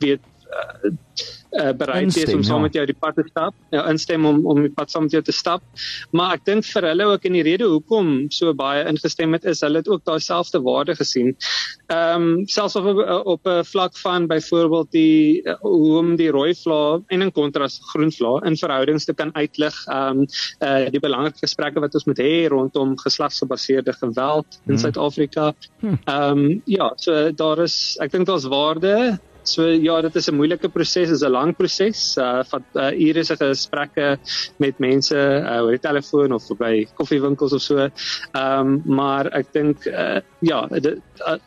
weet 0.00 0.24
uh, 0.48 0.92
uh, 1.52 1.72
bereid 1.76 2.16
is 2.16 2.34
om 2.34 2.42
saam 2.42 2.62
ja. 2.62 2.68
met 2.68 2.76
jou 2.78 2.84
die 2.86 2.96
pad 2.98 3.16
te 3.18 3.24
stap, 3.28 3.54
ja, 3.74 3.84
instem 3.90 4.26
om 4.28 4.40
om 4.46 4.62
die 4.62 4.72
pad 4.74 4.90
saam 4.90 5.06
met 5.06 5.16
jou 5.16 5.22
te 5.26 5.34
stap. 5.34 5.62
Maar 6.16 6.38
ek 6.38 6.44
dink 6.48 6.66
vir 6.68 6.88
hulle 6.90 7.08
ook 7.12 7.26
in 7.28 7.38
die 7.38 7.44
rede 7.46 7.68
hoekom 7.70 8.12
so 8.34 8.54
baie 8.56 8.84
ingestem 8.88 9.34
het 9.36 9.46
is 9.50 9.62
hulle 9.66 9.82
het 9.82 9.90
ook 9.90 10.04
daai 10.08 10.20
selfde 10.24 10.62
waarde 10.66 10.96
gesien. 10.98 11.34
Ehm 11.90 12.28
um, 12.30 12.46
selfs 12.46 12.76
op 12.76 12.86
op 13.34 13.46
'n 13.46 13.64
vlak 13.64 13.96
van 13.98 14.26
byvoorbeeld 14.26 14.90
die 14.92 15.42
uh, 15.42 15.56
hoe 15.60 15.98
om 15.98 16.16
die 16.16 16.30
rooi 16.30 16.54
vla 16.54 17.00
en 17.08 17.22
in 17.22 17.32
kontras 17.32 17.80
groen 17.92 18.12
vla 18.12 18.40
in 18.46 18.56
verhoudings 18.56 19.04
te 19.04 19.14
kan 19.14 19.34
uitlig. 19.34 19.74
Ehm 19.86 20.20
um, 20.20 20.26
uh, 20.60 20.90
die 20.90 21.00
belangrike 21.00 21.38
gesprekke 21.46 21.80
wat 21.80 21.94
ons 21.94 22.06
moet 22.06 22.18
hê 22.18 22.48
rondom 22.48 22.96
geslagsgebaseerde 22.98 23.92
geweld 23.92 24.60
in 24.66 24.74
hmm. 24.74 24.82
Suid-Afrika. 24.84 25.52
Hmm. 25.80 25.98
Ehm 26.04 26.38
um, 26.38 26.62
ja, 26.64 26.92
so 26.96 27.32
daar 27.32 27.58
is 27.58 27.96
ek 28.00 28.12
dink 28.12 28.26
daar's 28.26 28.48
waarde 28.48 29.18
So 29.42 29.66
ja, 29.66 30.00
dit 30.00 30.16
is 30.16 30.28
'n 30.28 30.36
moeilike 30.36 30.68
proses, 30.68 31.10
is 31.10 31.22
'n 31.22 31.30
lang 31.30 31.56
proses. 31.56 32.16
Uh 32.18 32.42
van 32.44 32.64
uh, 32.74 32.90
ure 32.92 33.24
se 33.24 33.36
gesprekke 33.36 34.18
met 34.58 34.78
mense 34.78 35.16
uh, 35.16 35.62
oor 35.62 35.70
die 35.70 35.80
telefoon 35.80 36.32
of 36.32 36.46
by 36.58 36.86
koffiewinkels 36.94 37.52
of 37.52 37.62
so. 37.62 37.76
Ehm 37.78 38.58
um, 38.60 38.82
maar 38.84 39.26
ek 39.32 39.52
dink 39.52 39.86
uh, 39.86 40.20
ja, 40.40 40.66
dit 40.66 40.98
uh, 41.26 41.38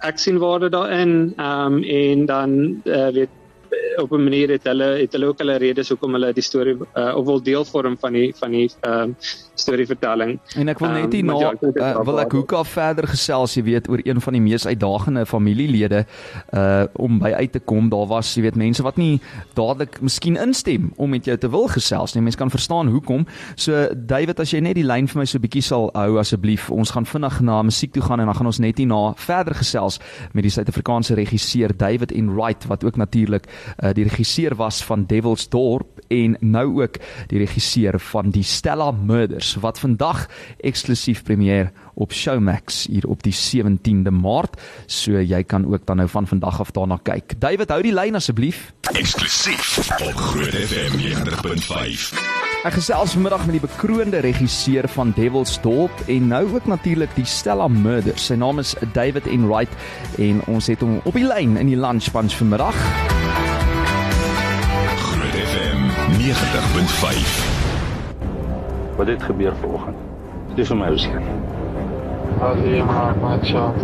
ek 0.00 0.18
sien 0.18 0.38
waarde 0.38 0.68
daarin. 0.68 1.34
Ehm 1.36 1.74
um, 1.74 1.82
en 1.82 2.26
dan 2.26 2.82
uh, 2.84 3.08
weet 3.12 3.30
op 4.02 4.12
'n 4.12 4.22
manier 4.22 4.48
het 4.50 4.64
hulle 4.64 4.88
het 5.00 5.12
hulle 5.12 5.26
ook 5.26 5.38
hulle 5.38 5.56
redes 5.56 5.88
hoekom 5.88 6.12
hulle 6.12 6.32
die 6.32 6.42
storie 6.42 6.76
uh, 6.94 7.16
of 7.16 7.24
wil 7.24 7.42
deel 7.42 7.64
vorm 7.64 7.96
van 7.98 8.12
die 8.12 8.34
van 8.36 8.50
die 8.50 8.70
ehm 8.80 9.00
um, 9.00 9.16
storievertelling. 9.54 10.38
En 10.58 10.68
ek 10.68 10.80
wil 10.82 10.90
net 10.90 11.12
hier 11.14 11.22
um, 11.22 11.30
na 11.30 11.38
ja, 11.38 11.52
uh, 11.54 12.04
wil 12.06 12.20
ek 12.20 12.32
hoeka 12.32 12.64
verder 12.66 13.06
gesels, 13.08 13.54
jy 13.54 13.62
weet, 13.68 13.88
oor 13.88 14.00
een 14.02 14.20
van 14.20 14.36
die 14.36 14.42
mees 14.42 14.66
uitdagende 14.66 15.26
familielede 15.26 16.04
uh 16.54 16.84
om 16.94 17.18
by 17.18 17.32
uit 17.32 17.52
te 17.52 17.60
kom. 17.60 17.88
Daar 17.88 18.06
was, 18.06 18.34
jy 18.34 18.42
weet, 18.42 18.56
mense 18.56 18.82
wat 18.82 18.96
nie 19.00 19.20
dadelik 19.54 20.00
miskien 20.02 20.36
instem 20.40 20.90
om 20.96 21.10
met 21.10 21.24
jou 21.24 21.36
te 21.38 21.50
wil 21.50 21.68
gesels 21.68 22.14
nie. 22.14 22.22
Mense 22.22 22.38
kan 22.38 22.50
verstaan 22.50 22.90
hoekom. 22.92 23.26
So 23.56 23.86
David, 23.94 24.40
as 24.40 24.52
jy 24.52 24.60
net 24.64 24.76
die 24.78 24.86
lyn 24.86 25.08
vir 25.10 25.22
my 25.22 25.26
so 25.28 25.38
bietjie 25.42 25.62
sal 25.64 25.90
hou 25.94 26.18
asseblief. 26.20 26.70
Ons 26.74 26.92
gaan 26.94 27.06
vinnig 27.08 27.40
na 27.40 27.62
musiek 27.62 27.92
toe 27.94 28.02
gaan 28.02 28.20
en 28.20 28.30
dan 28.30 28.38
gaan 28.38 28.50
ons 28.50 28.60
net 28.62 28.78
hierna 28.78 29.14
verder 29.16 29.54
gesels 29.54 30.00
met 30.32 30.46
die 30.46 30.52
Suid-Afrikaanse 30.52 31.14
regisseur 31.18 31.74
David 31.76 32.12
Enright 32.12 32.66
wat 32.70 32.84
ook 32.84 32.96
natuurlik 33.00 33.48
uh 33.82 33.92
die 33.94 34.04
regisseur 34.08 34.54
was 34.54 34.82
van 34.84 35.06
Devil's 35.06 35.48
Dorp 35.48 36.00
en 36.08 36.36
nou 36.40 36.82
ook 36.82 36.98
die 37.30 37.38
regisseur 37.38 37.98
van 38.00 38.30
die 38.30 38.42
Stella 38.42 38.90
Murders 38.90 39.54
wat 39.62 39.78
vandag 39.78 40.26
eksklusief 40.60 41.22
premier 41.22 41.72
op 41.94 42.12
Showmax 42.12 42.86
hier 42.90 43.06
op 43.08 43.22
die 43.22 43.34
17de 43.34 44.10
Maart. 44.10 44.60
So 44.86 45.20
jy 45.20 45.42
kan 45.42 45.66
ook 45.66 45.86
dan 45.86 45.96
nou 45.96 46.08
van 46.08 46.26
vandag 46.26 46.60
af 46.60 46.70
daarna 46.70 46.98
kyk. 47.02 47.38
David, 47.38 47.70
hou 47.70 47.82
die 47.82 47.94
lyn 47.94 48.18
asseblief. 48.18 48.72
Eksklusief 48.92 49.78
op 50.00 50.14
Groot 50.14 50.54
FM 50.54 50.98
90.5. 50.98 52.18
Ek 52.64 52.78
gesels 52.78 53.12
vanmiddag 53.12 53.42
met 53.44 53.58
die 53.58 53.64
bekroonde 53.66 54.22
regisseur 54.24 54.88
van 54.88 55.12
Devil's 55.16 55.58
Dorp 55.60 56.06
en 56.08 56.30
nou 56.32 56.46
ook 56.54 56.66
natuurlik 56.66 57.12
die 57.14 57.26
Stella 57.28 57.68
Murders. 57.68 58.30
Sy 58.30 58.38
naam 58.40 58.62
is 58.62 58.72
David 58.96 59.28
Enright 59.28 59.76
en 60.18 60.40
ons 60.48 60.72
het 60.72 60.80
hom 60.80 60.96
op 61.04 61.18
die 61.18 61.28
lyn 61.28 61.58
in 61.60 61.74
die 61.74 61.80
lunch 61.80 62.08
bunch 62.16 62.40
vanmiddag. 62.40 63.13
90.5. 66.24 66.30
Wat 68.96 69.06
het 69.06 69.22
gebeur 69.22 69.52
vanoggend? 69.60 69.96
Dis 70.56 70.70
vir 70.70 70.76
my 70.80 70.86
seun. 70.96 71.26
Ali 72.40 72.82
maar 72.82 73.12
maar 73.20 73.38
sjaalf. 73.44 73.82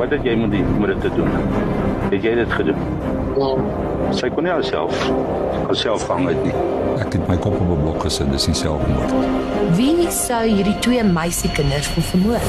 Wat 0.00 0.10
het 0.10 0.26
jy 0.26 0.34
moet 0.40 0.50
doen 0.50 0.66
om 0.76 0.86
dit 0.90 1.00
te 1.00 1.12
doen? 1.14 1.30
Het 2.10 2.22
jy 2.26 2.34
dit 2.40 2.52
gedoen? 2.52 2.82
Ja, 3.38 3.52
Sy 4.10 4.26
kon 4.34 4.42
nie 4.42 4.50
haarself 4.50 5.04
haarself 5.68 6.02
vang 6.10 6.26
uit 6.26 6.42
nie. 6.42 6.54
Ek 6.98 7.12
het 7.14 7.28
my 7.30 7.36
kop 7.38 7.54
op 7.60 7.70
'n 7.70 7.82
blok 7.84 8.02
gesit, 8.02 8.32
dis 8.32 8.46
nie 8.46 8.56
selfmoord. 8.56 9.14
Wie 9.78 10.10
sou 10.10 10.42
hierdie 10.42 10.78
twee 10.78 11.04
meisiekinders 11.04 11.86
vermoor? 11.86 12.42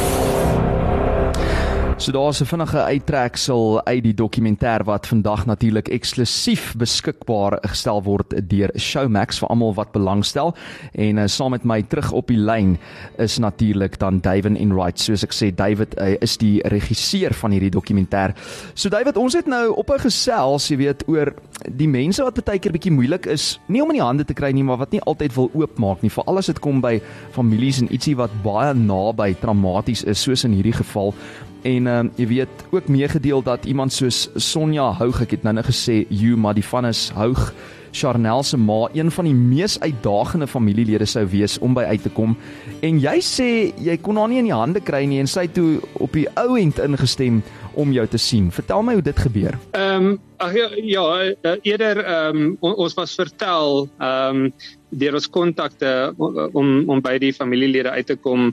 So 2.01 2.11
daar's 2.11 2.41
'n 2.41 2.45
vinnige 2.45 2.83
uittreksel 2.83 3.85
uit 3.85 4.03
die 4.03 4.13
dokumentêr 4.13 4.83
wat 4.83 5.07
vandag 5.07 5.45
natuurlik 5.45 5.87
eksklusief 5.87 6.73
beskikbaar 6.77 7.57
gestel 7.61 8.03
word 8.03 8.49
deur 8.49 8.69
Showmax 8.75 9.39
vir 9.39 9.47
almal 9.49 9.73
wat 9.73 9.91
belangstel 9.91 10.55
en 10.91 11.17
uh, 11.17 11.27
saam 11.27 11.51
met 11.51 11.63
my 11.63 11.81
terug 11.81 12.11
op 12.11 12.27
die 12.27 12.37
lyn 12.37 12.77
is 13.17 13.37
natuurlik 13.37 13.99
dan 13.99 14.19
David 14.19 14.57
Enright. 14.57 14.99
Soos 14.99 15.23
ek 15.23 15.33
sê, 15.33 15.55
David 15.55 15.99
uh, 15.99 16.15
is 16.21 16.37
die 16.37 16.61
regisseur 16.63 17.33
van 17.33 17.51
hierdie 17.51 17.69
dokumentêr. 17.69 18.33
So 18.73 18.89
David, 18.89 19.17
ons 19.17 19.33
het 19.33 19.45
nou 19.45 19.75
op 19.75 19.89
'n 19.89 19.99
gesels, 19.99 20.67
jy 20.67 20.77
weet, 20.77 21.03
oor 21.07 21.35
die 21.69 21.87
mense 21.87 22.23
wat 22.23 22.43
baie 22.45 22.59
keer 22.59 22.71
bietjie 22.71 22.91
moeilik 22.91 23.25
is, 23.25 23.59
nie 23.67 23.81
om 23.81 23.89
in 23.89 23.95
die 23.95 24.05
hande 24.05 24.25
te 24.25 24.33
kry 24.33 24.51
nie, 24.51 24.63
maar 24.63 24.77
wat 24.77 24.91
nie 24.91 25.01
altyd 25.01 25.35
wil 25.35 25.51
oopmaak 25.53 26.01
nie, 26.01 26.09
veral 26.09 26.37
as 26.37 26.45
dit 26.45 26.59
kom 26.59 26.81
by 26.81 27.01
families 27.31 27.81
en 27.81 27.93
ietsie 27.93 28.15
wat 28.15 28.31
baie 28.43 28.73
naby 28.73 29.35
traumaties 29.39 30.03
is, 30.03 30.21
soos 30.21 30.43
in 30.43 30.53
hierdie 30.53 30.73
geval. 30.73 31.13
En 31.61 31.87
ehm 31.87 32.05
uh, 32.05 32.11
jy 32.15 32.27
weet 32.27 32.63
ook 32.69 32.87
meegedeel 32.87 33.43
dat 33.43 33.65
iemand 33.65 33.93
soos 33.93 34.29
Sonja 34.35 34.91
Houg, 34.97 35.21
ek 35.21 35.37
het 35.37 35.43
nou 35.43 35.53
net 35.53 35.69
gesê, 35.69 36.05
you 36.09 36.37
maar 36.37 36.57
die 36.57 36.65
van 36.65 36.85
is 36.89 37.09
Houg 37.15 37.53
Charnel 37.91 38.43
se 38.43 38.57
ma 38.57 38.89
een 38.93 39.11
van 39.11 39.25
die 39.25 39.33
mees 39.33 39.79
uitdagende 39.79 40.47
familielede 40.47 41.05
sou 41.05 41.25
wees 41.27 41.59
om 41.59 41.73
by 41.73 41.83
uit 41.83 42.03
te 42.03 42.09
kom. 42.09 42.37
En 42.81 42.99
jy 43.03 43.17
sê 43.25 43.49
jy 43.83 43.97
kon 44.01 44.17
haar 44.17 44.31
nie 44.31 44.39
in 44.39 44.47
die 44.47 44.55
hande 44.55 44.81
kry 44.81 45.03
nie 45.05 45.19
en 45.19 45.27
sy 45.27 45.47
toe 45.51 45.81
op 45.99 46.15
die 46.15 46.27
ou 46.39 46.55
end 46.59 46.79
ingestem 46.79 47.41
om 47.79 47.91
jou 47.91 48.05
te 48.07 48.19
sien. 48.19 48.49
Vertel 48.51 48.83
my 48.83 48.95
hoe 48.97 49.05
dit 49.05 49.25
gebeur. 49.27 49.59
Ehm 49.71 50.11
um, 50.11 50.19
ag 50.41 50.55
ja, 50.57 50.69
ja 50.73 51.03
uh, 51.29 51.55
eerder 51.61 51.99
ehm 52.01 52.37
um, 52.37 52.55
on, 52.59 52.75
ons 52.87 52.95
was 52.97 53.15
vertel 53.15 53.89
ehm 53.99 54.45
um, 54.45 54.53
deur 54.89 55.19
ons 55.19 55.29
kontakte 55.29 56.13
om 56.17 56.89
om 56.89 57.03
by 57.03 57.17
die 57.21 57.33
familielede 57.33 57.91
uit 57.91 58.07
te 58.07 58.15
kom 58.15 58.49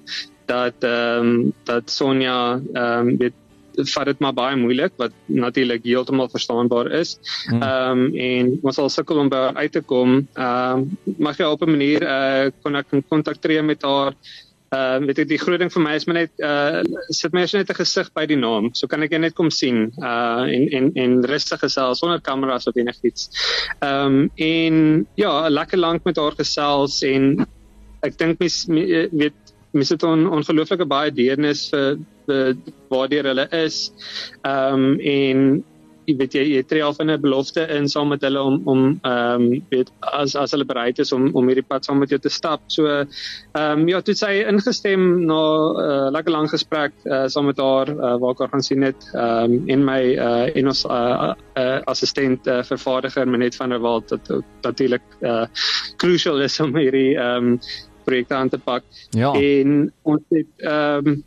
dat 0.48 0.86
ehm 0.86 1.28
um, 1.28 1.52
dat 1.68 1.90
Sonja 1.90 2.60
ehm 2.72 3.08
um, 3.08 3.16
weet 3.20 3.36
vat 3.86 4.08
dit 4.10 4.18
maar 4.18 4.34
baie 4.34 4.56
moeilik 4.58 4.96
wat 4.98 5.14
natuurlik 5.26 5.84
heeltemal 5.86 6.28
verstaanbaar 6.32 6.90
is. 6.98 7.16
Ehm 7.52 7.62
um, 7.62 8.02
en 8.14 8.50
ons 8.62 8.74
sal 8.74 8.90
sukkel 8.90 9.22
om 9.22 9.30
by 9.30 9.44
haar 9.46 9.62
uit 9.62 9.72
te 9.72 9.80
kom. 9.80 10.20
Ehm 10.34 10.82
um, 10.82 11.14
maar 11.18 11.38
ja 11.38 11.50
op 11.50 11.62
'n 11.62 11.70
manier 11.70 12.02
eh 12.02 12.44
uh, 12.46 12.50
kon 12.62 12.76
ek 12.76 12.92
in 12.92 13.04
kontak 13.08 13.36
tree 13.40 13.62
met 13.62 13.82
haar. 13.82 14.14
Ehm 14.68 15.02
uh, 15.02 15.06
weet 15.06 15.18
ek 15.18 15.28
die 15.28 15.38
groot 15.38 15.58
ding 15.58 15.72
vir 15.72 15.82
my 15.82 15.94
is 15.94 16.06
maar 16.06 16.14
net 16.14 16.32
uh 16.38 16.82
sit 17.08 17.32
my 17.32 17.40
net 17.40 17.70
'n 17.70 17.74
gesig 17.74 18.10
by 18.12 18.26
die 18.26 18.36
naam. 18.36 18.74
So 18.74 18.86
kan 18.86 19.02
ek 19.02 19.18
net 19.18 19.34
kom 19.34 19.50
sien 19.50 19.92
uh 20.02 20.44
en 20.44 20.68
en 20.72 20.92
en 20.94 21.24
rustig 21.24 21.60
gesels 21.60 21.98
sonder 21.98 22.20
kameras 22.20 22.66
of 22.66 22.76
enigiets. 22.76 23.30
Ehm 23.80 24.06
um, 24.06 24.30
en 24.36 25.06
ja, 25.14 25.48
lekker 25.48 25.78
lank 25.78 26.04
met 26.04 26.16
haar 26.16 26.34
gesels 26.36 27.02
en 27.02 27.46
ek 28.02 28.18
dink 28.18 28.38
mens 28.38 28.66
weet 29.12 29.47
mens 29.72 29.88
het 29.92 30.02
on, 30.02 30.26
ongelooflike 30.38 30.86
baie 30.88 31.10
deernis 31.14 31.68
vir, 31.72 31.98
vir 32.28 32.54
waardeur 32.92 33.32
hulle 33.32 33.48
is. 33.64 33.88
Ehm 34.42 34.86
um, 34.86 34.94
en 35.00 35.64
jy 36.08 36.14
weet 36.16 36.34
jy, 36.38 36.42
jy 36.56 36.60
tree 36.64 36.84
af 36.84 37.00
in 37.02 37.10
'n 37.10 37.20
belofte 37.20 37.66
in 37.74 37.88
saam 37.88 38.08
met 38.08 38.22
hulle 38.24 38.40
om 38.40 38.56
om 38.64 39.00
ehm 39.04 39.42
um, 39.42 39.64
weet 39.70 39.90
as 40.00 40.34
as 40.36 40.54
hulle 40.56 40.64
bereid 40.64 40.98
is 40.98 41.12
om 41.12 41.28
om 41.36 41.48
hierdie 41.48 41.66
pad 41.68 41.84
saam 41.84 41.98
met 41.98 42.10
jou 42.10 42.18
te 42.18 42.32
stap. 42.32 42.62
So 42.66 42.86
ehm 42.88 43.04
um, 43.54 43.88
ja, 43.88 44.00
toe 44.00 44.14
sy 44.14 44.44
ingestem 44.48 45.26
na 45.26 45.40
'n 45.40 45.82
uh, 45.84 46.10
lekker 46.16 46.32
lang 46.32 46.48
gesprek 46.48 46.92
uh, 47.04 47.26
saam 47.28 47.46
met 47.46 47.58
haar 47.58 47.88
uh, 47.88 48.16
waar 48.20 48.32
ek 48.32 48.38
haar 48.38 48.52
gaan 48.54 48.62
sien 48.62 48.82
het 48.82 49.10
ehm 49.14 49.52
um, 49.52 49.68
en 49.68 49.84
my 49.84 50.02
uh, 50.16 50.56
en 50.56 50.66
ons 50.66 50.84
uh, 50.84 51.34
uh, 51.56 51.80
assistent 51.84 52.46
uh, 52.46 52.62
vervaardiger 52.62 53.28
Menet 53.28 53.56
van 53.56 53.70
der 53.70 53.80
Walt 53.80 54.08
dat 54.08 54.42
natuurlik 54.62 55.04
uh, 55.20 55.44
crucial 55.96 56.40
is 56.40 56.60
om 56.60 56.76
hierdie 56.76 57.16
ehm 57.18 57.52
um, 57.52 57.60
projekte 58.08 58.36
aan 58.38 58.52
te 58.52 58.58
pak. 58.58 58.84
Ja. 59.16 59.32
En 59.36 59.92
ons 60.02 60.24
het 60.34 60.64
ehm 60.64 61.12
um, 61.12 61.24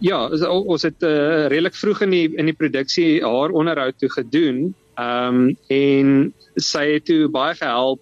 ja, 0.00 0.18
ons 0.48 0.82
het 0.82 1.02
uh, 1.04 1.46
redelik 1.52 1.76
vroeg 1.76 2.06
in 2.06 2.14
die 2.14 2.28
in 2.40 2.48
die 2.48 2.56
produksie 2.56 3.20
haar 3.20 3.52
onderhoud 3.52 3.98
toe 4.00 4.12
gedoen. 4.12 4.70
Ehm 5.00 5.40
um, 5.40 5.56
en 5.68 6.14
sy 6.56 6.86
het 6.96 7.08
toe 7.08 7.28
baie 7.32 7.56
gehelp. 7.58 8.00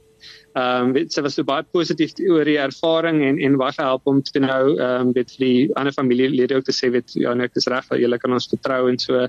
Ehm 0.58 0.96
um, 0.96 1.08
sy 1.12 1.22
was 1.22 1.36
so 1.36 1.44
baie 1.46 1.62
positief 1.76 2.14
oor 2.24 2.48
die 2.48 2.56
ervaring 2.58 3.20
en 3.26 3.36
en 3.46 3.58
baie 3.60 3.74
gehelp 3.76 4.08
om 4.10 4.20
te 4.24 4.40
nou 4.42 4.62
ehm 4.74 5.08
um, 5.08 5.10
weet 5.16 5.34
vir 5.34 5.44
die 5.44 5.66
ander 5.80 5.94
familielede 5.94 6.56
ook 6.58 6.66
te 6.66 6.74
sê 6.74 6.90
weet 6.94 7.14
ja, 7.14 7.34
nee, 7.36 7.46
ek 7.50 7.58
is 7.60 7.68
reg 7.70 7.86
dat 7.90 8.00
julle 8.02 8.18
kan 8.22 8.34
ons 8.34 8.48
vertrou 8.50 8.80
en 8.90 8.98
so 9.02 9.26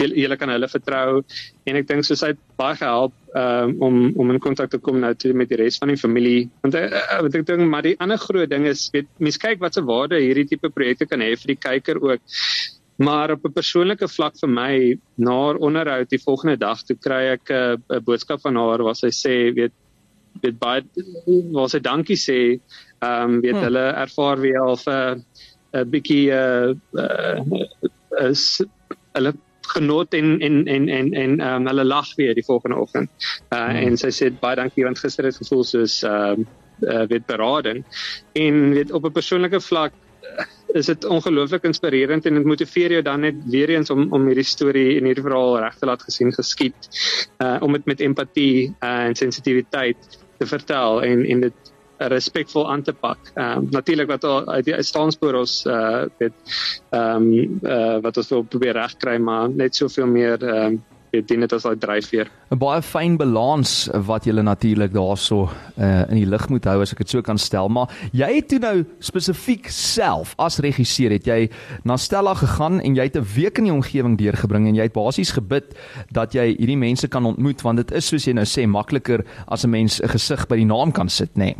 julle 0.00 0.36
kan 0.40 0.52
hulle 0.52 0.68
vertrou 0.72 1.22
en 1.70 1.80
ek 1.80 1.88
dink 1.92 2.04
so 2.08 2.18
sy 2.18 2.32
het 2.34 2.42
baie 2.60 2.76
gehelp 2.82 3.14
um, 3.42 3.76
om 3.88 4.02
om 4.20 4.34
in 4.34 4.42
kontak 4.48 4.74
te 4.74 4.82
kom 4.88 5.00
nou 5.04 5.14
toe 5.14 5.32
met 5.32 5.48
die 5.52 5.60
res 5.62 5.78
van 5.80 5.94
die 5.94 6.00
familie. 6.02 6.44
Want 6.66 6.76
uh, 6.80 6.90
wat 7.24 7.40
ek 7.40 7.46
dink 7.48 7.64
maar 7.70 7.86
die 7.86 7.96
ander 8.02 8.20
groot 8.26 8.50
ding 8.50 8.68
is 8.68 8.88
weet 8.96 9.08
mense 9.22 9.40
kyk 9.46 9.62
wat 9.64 9.78
se 9.78 9.86
waarde 9.86 10.20
hierdie 10.20 10.48
tipe 10.50 10.72
projekte 10.74 11.08
kan 11.08 11.24
hê 11.24 11.32
vir 11.40 11.54
die 11.54 11.60
kyker 11.68 12.02
ook. 12.02 12.20
Maar 13.06 13.36
op 13.36 13.44
'n 13.44 13.52
persoonlike 13.52 14.08
vlak 14.08 14.36
vir 14.40 14.50
my 14.50 14.72
na 15.16 15.40
haar 15.40 15.56
onderhoud 15.56 16.10
die 16.10 16.22
volgende 16.28 16.56
dag 16.56 16.82
toe 16.82 16.96
kry 16.96 17.24
ek 17.38 17.50
'n 17.50 17.82
uh, 17.88 18.00
boodskap 18.00 18.40
van 18.44 18.56
haar 18.56 18.82
waar 18.82 18.96
sy 18.96 19.12
sê 19.14 19.54
weet 19.54 19.72
weet 20.42 20.58
baie 20.58 20.82
waar 21.54 21.70
sy 21.72 21.80
dankie 21.80 22.18
sê. 22.20 22.40
Ehm 23.00 23.36
um, 23.36 23.40
weet 23.40 23.56
hmm. 23.56 23.66
hulle 23.68 23.86
ervaar 24.04 24.40
weer 24.40 24.60
al 24.60 24.78
'n 24.86 25.24
'n 25.76 25.90
bietjie 25.90 26.30
uh, 26.32 26.72
uh, 26.94 27.40
is 28.28 28.62
hulle 29.14 29.32
genot 29.74 30.14
en 30.14 30.40
en 30.40 30.66
en 30.66 30.88
en 30.88 31.12
en 31.14 31.40
ehm 31.40 31.60
um, 31.60 31.66
hulle 31.66 31.84
lag 31.84 32.14
weer 32.16 32.34
die 32.34 32.46
volgende 32.46 32.76
oggend. 32.76 33.10
Uh 33.50 33.58
hmm. 33.58 33.76
en 33.76 33.96
sy 33.96 34.10
sê 34.10 34.30
baie 34.40 34.56
dankie 34.56 34.84
want 34.84 34.98
gister 34.98 35.24
het 35.24 35.36
gevoel 35.42 35.64
soos 35.64 36.02
ehm 36.02 36.40
um, 36.40 36.48
uh, 36.80 37.06
weet 37.08 37.26
berading 37.26 37.84
en 38.32 38.70
weet 38.76 38.92
op 38.92 39.04
'n 39.04 39.12
persoonlike 39.12 39.60
vlak 39.60 39.92
is 40.74 40.86
dit 40.86 41.04
ongelooflik 41.04 41.64
inspirerend 41.64 42.26
en 42.26 42.34
dit 42.34 42.44
motiveer 42.44 42.96
jou 42.96 43.02
dan 43.02 43.20
net 43.20 43.34
weer 43.50 43.70
eens 43.70 43.90
om 43.90 44.12
om 44.12 44.26
hierdie 44.26 44.44
storie 44.44 44.98
en 44.98 45.08
hierdie 45.08 45.24
verhaal 45.24 45.58
reg 45.64 45.78
te 45.78 45.86
laat 45.86 46.02
gesien 46.02 46.32
geskied. 46.32 46.88
Uh 47.42 47.56
om 47.60 47.72
dit 47.72 47.86
met 47.86 48.00
empatie 48.00 48.74
uh, 48.80 49.06
en 49.08 49.14
sensitiwiteit 49.14 50.18
te 50.38 50.46
vertel 50.46 51.02
en 51.02 51.24
en 51.24 51.40
dit 51.40 51.72
respekvol 51.96 52.70
aan 52.70 52.82
te 52.82 52.92
pak. 52.92 53.30
Ehm 53.34 53.58
um, 53.58 53.68
natuurlik 53.70 54.08
wat 54.08 54.24
al 54.24 54.48
uit 54.48 54.64
die 54.64 54.82
staanspoor 54.82 55.34
ons 55.34 55.64
uh 55.66 56.04
weet 56.18 56.34
ehm 56.90 57.30
um, 57.32 57.60
uh 57.62 57.96
wat 58.04 58.16
ons 58.16 58.28
wil 58.28 58.44
probeer 58.44 58.76
regkry 58.76 59.16
maar 59.18 59.48
net 59.48 59.74
soveel 59.74 60.06
meer 60.06 60.42
ehm 60.42 60.76
um, 60.76 60.82
weet 61.16 61.28
dit 61.28 61.40
net 61.40 61.52
as 61.56 61.64
daai 61.66 61.76
dryfveer. 61.80 62.28
'n 62.50 62.58
Baie 62.60 62.82
fyn 62.82 63.16
balans 63.16 63.88
wat 64.06 64.26
jy 64.26 64.32
natuurlik 64.32 64.92
daarso 64.92 65.48
uh 65.76 66.04
in 66.10 66.20
die 66.20 66.28
lig 66.28 66.48
moet 66.48 66.64
hou 66.64 66.80
as 66.82 66.92
ek 66.92 67.04
dit 67.04 67.10
so 67.10 67.22
kan 67.22 67.38
stel, 67.38 67.68
maar 67.68 67.90
jy 68.12 68.28
het 68.36 68.48
toe 68.48 68.58
nou 68.58 68.84
spesifiek 69.00 69.68
self 69.72 70.34
as 70.38 70.60
regisseur 70.60 71.10
het 71.10 71.26
jy 71.26 71.48
na 71.84 71.96
Stella 71.96 72.34
gegaan 72.34 72.80
en 72.80 72.96
jy 72.96 73.08
het 73.08 73.16
'n 73.16 73.26
week 73.34 73.58
in 73.58 73.64
die 73.64 73.72
omgewing 73.72 74.16
deurgebring 74.18 74.68
en 74.68 74.74
jy 74.74 74.82
het 74.82 74.92
basies 74.92 75.32
gebid 75.32 75.74
dat 76.12 76.32
jy 76.32 76.56
hierdie 76.56 76.78
mense 76.78 77.08
kan 77.08 77.26
ontmoet 77.26 77.62
want 77.62 77.76
dit 77.76 77.92
is 77.92 78.06
soos 78.06 78.24
jy 78.24 78.32
nou 78.32 78.44
sê 78.44 78.66
makliker 78.66 79.24
as 79.48 79.64
'n 79.64 79.70
mens 79.70 80.00
'n 80.00 80.08
gesig 80.08 80.46
by 80.48 80.56
die 80.56 80.64
naam 80.64 80.92
kan 80.92 81.08
sit, 81.08 81.34
nê. 81.34 81.54
Nee. 81.54 81.56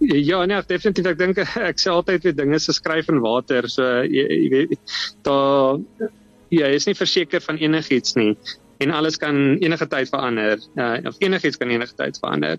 Ja, 0.00 0.44
nee, 0.46 0.62
definitief. 0.66 1.06
Ek 1.06 1.18
dink 1.18 1.38
ek 1.38 1.78
sê 1.78 1.90
altyd 1.90 2.22
weer 2.22 2.36
dinge 2.36 2.58
se 2.58 2.72
skryf 2.72 3.08
in 3.08 3.20
water. 3.20 3.68
So 3.68 3.82
jy, 4.02 4.26
jy 4.28 4.48
weet 4.50 4.78
daar 5.22 5.78
jy 6.54 6.70
is 6.74 6.86
nie 6.86 6.96
verseker 6.96 7.42
van 7.44 7.58
enigiets 7.60 8.16
nie 8.16 8.36
en 8.78 8.90
alles 8.94 9.16
kan 9.18 9.56
enige 9.58 9.86
tyd 9.90 10.08
verander. 10.08 10.60
Uh, 10.78 10.96
of 11.10 11.18
enigiets 11.18 11.58
kan 11.58 11.70
enige 11.70 11.94
tyd 11.98 12.18
verander. 12.20 12.58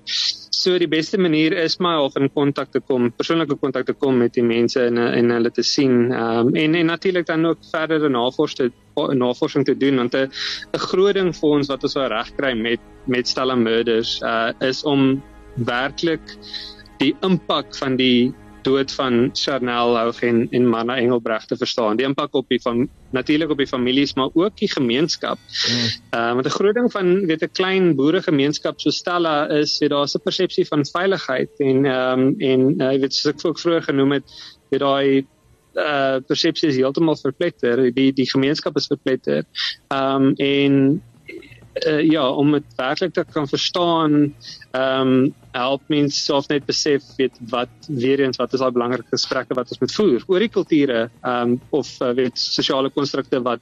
So 0.59 0.77
die 0.81 0.89
beste 0.91 1.17
manier 1.17 1.53
is 1.55 1.77
maar 1.79 2.01
of 2.03 2.15
in 2.19 2.27
kontak 2.33 2.71
te 2.71 2.81
kom, 2.83 3.11
persoonlike 3.15 3.55
kontak 3.61 3.85
te 3.87 3.95
kom 3.95 4.17
met 4.19 4.35
die 4.35 4.43
mense 4.43 4.81
en 4.83 4.97
en 4.99 5.31
hulle 5.37 5.51
te 5.51 5.63
sien. 5.63 6.11
Ehm 6.11 6.49
um, 6.49 6.55
en 6.55 6.75
en 6.75 6.91
natuurlik 6.91 7.25
dan 7.25 7.45
ook 7.45 7.63
verdere 7.71 8.09
navorsing 8.09 8.73
navorsing 9.15 9.65
te 9.65 9.77
doen 9.77 9.95
want 9.95 10.15
'n 10.15 10.29
groot 10.71 11.13
ding 11.13 11.31
vir 11.35 11.49
ons 11.49 11.67
wat 11.67 11.83
ons 11.83 11.95
wou 11.95 12.07
regkry 12.07 12.53
met 12.53 12.79
met 13.05 13.27
Stella 13.27 13.55
Murders 13.55 14.19
uh 14.21 14.51
is 14.59 14.83
om 14.83 15.23
werklik 15.55 16.35
die 16.97 17.15
impak 17.21 17.75
van 17.75 17.95
die 17.95 18.33
dood 18.69 18.93
van 18.93 19.29
Charnel 19.33 19.97
Houg 19.97 20.21
en 20.27 20.47
en 20.55 20.67
Manna 20.69 20.97
Engelbreg 21.01 21.45
te 21.49 21.57
verstaan. 21.57 21.97
Die 21.97 22.05
impak 22.07 22.35
op 22.37 22.47
die 22.53 22.61
van 22.61 22.87
natuurlik 23.15 23.49
op 23.49 23.57
die 23.57 23.67
families 23.67 24.13
maar 24.13 24.29
ook 24.33 24.57
die 24.57 24.71
gemeenskap. 24.71 25.39
Hmm. 25.65 25.89
Uh 26.19 26.33
want 26.33 26.45
'n 26.45 26.57
groot 26.59 26.75
ding 26.75 26.91
van 26.91 27.25
weet 27.25 27.43
'n 27.43 27.51
klein 27.51 27.95
boeregemeenskap 27.95 28.79
so 28.79 28.89
Stella 28.89 29.49
is 29.49 29.77
weet 29.79 29.89
daar's 29.89 30.15
'n 30.15 30.23
persepsie 30.23 30.67
van 30.67 30.85
veiligheid 30.85 31.49
en 31.57 31.85
ehm 31.85 32.19
um, 32.19 32.35
en 32.37 32.61
uh, 32.81 32.91
jy 32.93 32.99
weet 32.99 33.13
soos 33.13 33.33
ek 33.33 33.45
ook 33.45 33.59
vroeër 33.59 33.83
genoem 33.83 34.11
het, 34.11 34.25
weet 34.69 34.85
daai 34.85 35.25
uh 35.75 36.17
persepsie 36.27 36.69
is 36.69 36.75
heeltemal 36.75 37.15
verpletter. 37.15 37.93
Die 37.93 38.13
die 38.13 38.29
gemeenskap 38.29 38.75
is 38.75 38.87
verpletter. 38.87 39.43
Ehm 39.87 40.23
um, 40.23 40.33
en 40.35 41.01
uh, 41.87 42.01
ja, 42.11 42.29
om 42.29 42.51
dit 42.51 42.75
werklik 42.75 43.13
te 43.13 43.25
kan 43.31 43.47
verstaan, 43.47 44.35
ehm 44.71 45.07
um, 45.07 45.33
help 45.51 45.81
mens 45.87 46.17
self 46.25 46.47
net 46.49 46.65
besef 46.65 47.03
weet 47.17 47.35
wat 47.49 47.69
weer 47.87 48.19
eens 48.25 48.37
wat 48.37 48.53
is 48.53 48.63
daai 48.63 48.71
belangrike 48.75 49.09
gesprekke 49.15 49.57
wat 49.57 49.71
ons 49.73 49.81
moet 49.83 49.95
voer 49.97 50.23
oor 50.27 50.45
die 50.45 50.53
kulture 50.53 51.01
ehm 51.09 51.55
um, 51.55 51.59
of 51.69 51.91
uh, 52.01 52.13
weet 52.17 52.37
sosiale 52.37 52.89
konstrukte 52.89 53.41
wat 53.41 53.61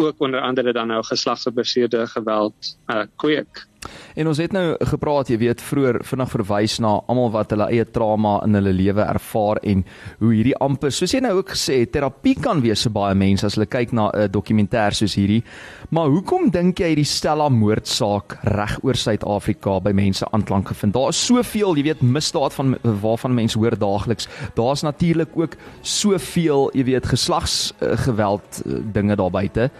ook 0.00 0.20
onder 0.20 0.40
andere 0.40 0.72
dan 0.72 0.86
nou 0.86 1.02
geslagsgebaseerde 1.04 2.06
geweld 2.06 2.76
uh, 2.86 3.02
kweek. 3.16 3.68
En 4.14 4.28
ons 4.28 4.38
het 4.38 4.52
nou 4.52 4.74
gepraat, 4.90 5.30
jy 5.32 5.38
weet, 5.40 5.62
vroeër 5.64 6.00
vinnig 6.04 6.30
verwys 6.34 6.74
na 6.84 6.90
almal 7.08 7.30
wat 7.32 7.54
hulle 7.54 7.68
eie 7.72 7.86
trauma 7.88 8.34
in 8.44 8.58
hulle 8.58 8.74
lewe 8.76 9.04
ervaar 9.06 9.60
en 9.64 9.84
hoe 10.18 10.32
hierdie 10.34 10.56
amper, 10.60 10.92
soos 10.92 11.14
jy 11.14 11.22
nou 11.24 11.32
ook 11.38 11.54
gesê 11.54 11.80
het, 11.82 11.92
terapie 11.94 12.34
kan 12.36 12.60
wees 12.64 12.84
vir 12.84 12.94
baie 12.96 13.16
mense 13.16 13.46
as 13.46 13.56
hulle 13.56 13.70
kyk 13.70 13.94
na 13.96 14.10
'n 14.12 14.28
dokumentêr 14.32 14.96
soos 14.96 15.16
hierdie. 15.16 15.42
Maar 15.90 16.12
hoekom 16.12 16.50
dink 16.50 16.80
jy 16.80 16.92
hierdie 16.92 17.08
Stella 17.08 17.48
moordsaak 17.48 18.38
reg 18.44 18.78
oor 18.84 18.94
Suid-Afrika 18.94 19.80
by 19.80 19.92
mense 19.92 20.26
aanklank 20.32 20.68
gevind? 20.68 20.92
Daar 20.92 21.09
is 21.10 21.20
soveel, 21.26 21.76
jy 21.76 21.82
weet, 21.90 22.02
misdaad 22.02 22.54
van 22.56 22.76
waarvan 23.02 23.34
mense 23.34 23.58
hoor 23.58 23.76
daagliks. 23.78 24.28
Daar's 24.54 24.82
natuurlik 24.86 25.34
ook 25.34 25.56
soveel, 25.82 26.70
jy 26.74 26.84
weet, 26.84 27.06
geslagsgeweld 27.10 28.62
uh, 28.64 28.80
dinge 28.94 29.16
daar 29.16 29.30
buite. 29.30 29.70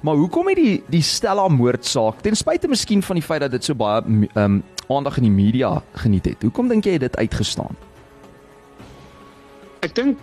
Maar 0.00 0.16
hoekom 0.16 0.48
het 0.48 0.56
die 0.56 0.82
die 0.88 1.02
Stella 1.04 1.48
moordsaak 1.48 2.22
ten 2.24 2.36
spyte 2.36 2.68
miskien 2.68 3.02
van 3.02 3.18
die 3.18 3.24
feit 3.24 3.40
dat 3.44 3.50
dit 3.50 3.64
so 3.64 3.74
baie 3.74 4.00
ehm 4.02 4.44
um, 4.44 4.62
aandag 4.90 5.20
in 5.20 5.28
die 5.28 5.34
media 5.34 5.82
geniet 6.02 6.24
het. 6.24 6.42
Hoekom 6.42 6.68
dink 6.68 6.84
jy 6.84 6.96
dit 6.98 7.16
uitgestaan? 7.16 7.76
Ek 9.86 9.94
dink 9.94 10.18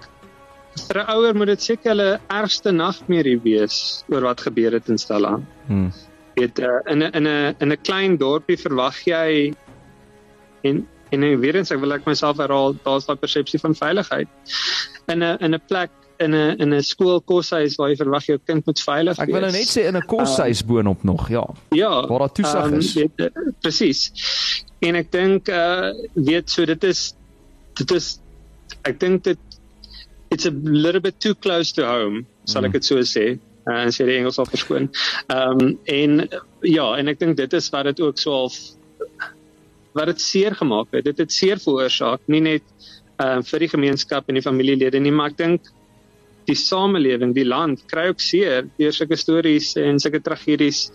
vir 0.88 1.00
'n 1.02 1.10
ouer 1.14 1.36
moet 1.36 1.48
dit 1.54 1.62
seker 1.62 1.94
hulle 1.94 2.20
ergste 2.28 2.72
nagmerrie 2.72 3.40
wees 3.44 4.04
oor 4.12 4.28
wat 4.28 4.42
gebeur 4.42 4.74
het 4.74 4.90
in 4.90 4.98
Stella. 4.98 5.40
Hmm. 5.68 5.92
Dit 6.36 6.60
uh, 6.60 6.82
in 6.86 7.04
'n 7.04 7.12
in 7.14 7.28
'n 7.28 7.56
in 7.60 7.72
'n 7.72 7.82
klein 7.82 8.18
dorpie 8.18 8.58
verwag 8.58 9.00
jy 9.06 9.54
en 10.62 10.88
en 11.10 11.24
weer 11.40 11.56
eens 11.56 11.72
ek 11.72 11.80
wil 11.80 11.96
ek 11.96 12.06
myself 12.06 12.42
herhaal, 12.42 12.76
daar's 12.84 13.08
daai 13.08 13.18
persepsie 13.20 13.60
van 13.64 13.76
veiligheid. 13.76 14.28
In 15.08 15.24
'n 15.24 15.38
in 15.40 15.56
'n 15.56 15.62
plek 15.68 15.92
in 16.20 16.36
'n 16.36 16.60
in 16.62 16.74
'n 16.74 16.84
skoolkoshuis 16.84 17.76
waar 17.76 17.90
jy 17.90 17.96
verwag 17.96 18.26
jou 18.26 18.40
kind 18.46 18.66
moet 18.66 18.80
veilig 18.80 19.18
wees. 19.18 19.28
Ek 19.28 19.34
wil 19.34 19.42
nou 19.42 19.52
net 19.52 19.70
sê 19.70 19.88
in 19.88 19.98
'n 19.98 20.06
koshuis 20.06 20.62
um, 20.62 20.68
boonop 20.68 21.04
nog, 21.04 21.30
ja. 21.30 21.46
Ja. 21.70 22.08
Waar 22.08 22.20
daar 22.20 22.32
toesig 22.32 22.66
um, 22.66 22.74
is. 22.74 22.96
Uh, 22.96 23.28
Presies. 23.62 24.12
En 24.80 24.96
ek 24.96 25.12
dink 25.12 25.50
uh 25.50 25.92
weet 26.14 26.50
so 26.50 26.66
dit 26.66 26.84
is 26.84 27.14
dit 27.76 27.92
is 27.92 28.20
ek 28.84 29.00
dink 29.00 29.24
dit 29.24 29.40
it's 30.30 30.46
a 30.46 30.52
little 30.52 31.00
bit 31.00 31.20
too 31.20 31.34
close 31.34 31.72
to 31.72 31.86
home, 31.86 32.26
sal 32.44 32.66
ek 32.66 32.70
mm. 32.70 32.74
dit 32.74 32.86
so 32.86 33.00
sê. 33.02 33.40
Uh, 33.68 33.84
en 33.84 33.92
sê 33.92 34.06
die 34.08 34.18
Engels 34.18 34.40
al 34.40 34.48
verskoon. 34.48 34.90
Ehm 35.28 35.62
um, 35.62 35.80
en 35.86 36.28
ja, 36.62 36.96
en 36.98 37.08
ek 37.08 37.20
dink 37.20 37.38
dit 37.38 37.54
is 37.54 37.70
wat 37.70 37.84
dit 37.84 38.00
ook 38.00 38.20
so 38.20 38.32
half 38.32 38.77
wat 39.98 40.12
dit 40.14 40.22
seer 40.22 40.56
gemaak 40.56 40.94
het. 40.96 41.08
Dit 41.10 41.18
het 41.24 41.34
seer 41.34 41.62
veroorsaak, 41.64 42.24
nie 42.28 42.44
net 42.54 42.64
ehm 43.18 43.42
uh, 43.42 43.44
vir 43.50 43.66
die 43.66 43.72
gemeenskap 43.74 44.28
en 44.30 44.38
die 44.38 44.46
familielede 44.46 45.00
nie, 45.02 45.12
maar 45.12 45.34
ek 45.34 45.40
dink 45.42 45.72
die 46.48 46.56
samelewing, 46.56 47.34
die 47.36 47.48
land 47.48 47.82
kry 47.92 48.08
ook 48.12 48.22
seer 48.24 48.70
deur 48.78 48.94
sulke 48.96 49.18
stories 49.20 49.74
en 49.82 50.00
sulke 50.00 50.22
tragedies. 50.24 50.88